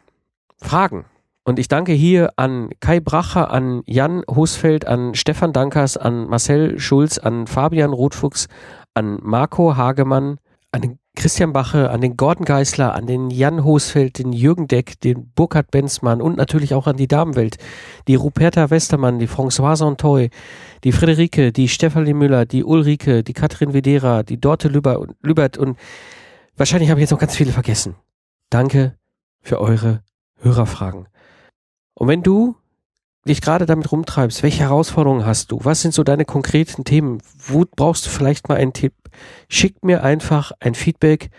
Fragen. 0.57 1.05
Und 1.49 1.59
ich 1.59 1.69
danke 1.69 1.95
hier 1.95 2.31
an 2.37 2.69
Kai 2.79 3.01
Bracher, 3.01 3.51
an 3.51 3.81
Jan 3.87 4.23
Hosfeld, 4.29 4.87
an 4.87 5.15
Stefan 5.15 5.55
Dankers, 5.55 5.97
an 5.97 6.29
Marcel 6.29 6.79
Schulz, 6.79 7.17
an 7.17 7.47
Fabian 7.47 7.95
Rotfuchs, 7.95 8.49
an 8.93 9.19
Marco 9.23 9.75
Hagemann, 9.75 10.37
an 10.73 10.83
den 10.83 10.99
Christian 11.17 11.55
Bache, 11.55 11.89
an 11.89 12.03
den 12.03 12.19
Gordon 12.19 12.45
Geisler, 12.45 12.93
an 12.93 13.07
den 13.07 13.31
Jan 13.31 13.65
Hosfeld, 13.65 14.19
den 14.19 14.35
Jürgen 14.35 14.69
Deck, 14.69 15.01
den 15.01 15.33
Burkhard 15.35 15.71
Benzmann 15.71 16.21
und 16.21 16.37
natürlich 16.37 16.75
auch 16.75 16.87
an 16.87 16.99
die 16.99 17.09
Damenwelt, 17.09 17.57
die 18.09 18.17
Ruperta 18.17 18.69
Westermann, 18.69 19.19
die 19.19 19.27
Françoise 19.27 19.77
Santoy, 19.77 20.29
die 20.85 20.93
Friederike, 20.93 21.51
die 21.51 21.69
Stefanie 21.69 22.13
Müller, 22.13 22.45
die 22.45 22.63
Ulrike, 22.63 23.25
die 23.25 23.33
Katrin 23.33 23.73
Vedera, 23.73 24.23
die 24.23 24.39
Dorte 24.39 24.69
Lübert 24.69 25.57
und 25.57 25.79
wahrscheinlich 26.59 26.91
habe 26.91 27.01
ich 27.01 27.05
jetzt 27.05 27.13
noch 27.13 27.19
ganz 27.19 27.35
viele 27.35 27.53
vergessen. 27.53 27.95
Danke 28.51 28.99
für 29.41 29.59
eure 29.63 30.03
Hörerfragen. 30.43 31.09
Und 31.99 32.07
wenn 32.07 32.23
du 32.23 32.55
dich 33.27 33.41
gerade 33.41 33.67
damit 33.67 33.91
rumtreibst, 33.91 34.45
welche 34.45 34.63
Herausforderungen 34.63 35.27
hast 35.27 35.51
du? 35.51 35.59
Was 35.65 35.83
sind 35.83 35.93
so 35.93 36.05
deine 36.05 36.25
konkreten 36.25 36.85
Themen? 36.85 37.21
Wo 37.37 37.65
brauchst 37.75 38.07
du 38.07 38.11
vielleicht 38.11 38.49
mal 38.49 38.55
einen 38.55 38.73
Tipp? 38.73 38.95
Schick 39.49 39.85
mir 39.85 40.05
einfach 40.05 40.53
ein 40.61 40.77
Feedback 40.77 41.31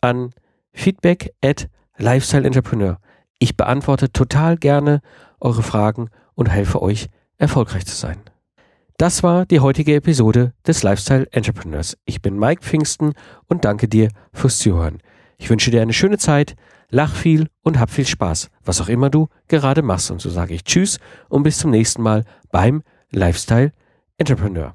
an 0.00 0.32
feedback 0.72 1.34
at 1.44 1.68
Lifestyle 1.98 2.46
Entrepreneur. 2.46 2.98
Ich 3.40 3.56
beantworte 3.56 4.12
total 4.12 4.56
gerne 4.56 5.02
eure 5.40 5.64
Fragen 5.64 6.10
und 6.36 6.46
helfe 6.46 6.80
euch, 6.80 7.08
erfolgreich 7.36 7.84
zu 7.84 7.96
sein. 7.96 8.18
Das 8.96 9.24
war 9.24 9.46
die 9.46 9.58
heutige 9.58 9.96
Episode 9.96 10.52
des 10.64 10.84
Lifestyle 10.84 11.26
Entrepreneurs. 11.32 11.98
Ich 12.04 12.22
bin 12.22 12.38
Mike 12.38 12.62
Pfingsten 12.62 13.14
und 13.48 13.64
danke 13.64 13.88
dir 13.88 14.10
fürs 14.32 14.58
Zuhören. 14.58 14.98
Ich 15.38 15.50
wünsche 15.50 15.72
dir 15.72 15.82
eine 15.82 15.92
schöne 15.92 16.18
Zeit 16.18 16.54
lach 16.94 17.14
viel 17.14 17.48
und 17.62 17.80
hab 17.80 17.90
viel 17.90 18.06
Spaß, 18.06 18.50
was 18.64 18.80
auch 18.80 18.88
immer 18.88 19.10
du 19.10 19.28
gerade 19.48 19.82
machst. 19.82 20.10
Und 20.12 20.20
so 20.20 20.30
sage 20.30 20.54
ich 20.54 20.62
Tschüss 20.62 21.00
und 21.28 21.42
bis 21.42 21.58
zum 21.58 21.72
nächsten 21.72 22.02
Mal 22.02 22.24
beim 22.52 22.82
Lifestyle 23.10 23.72
Entrepreneur. 24.16 24.74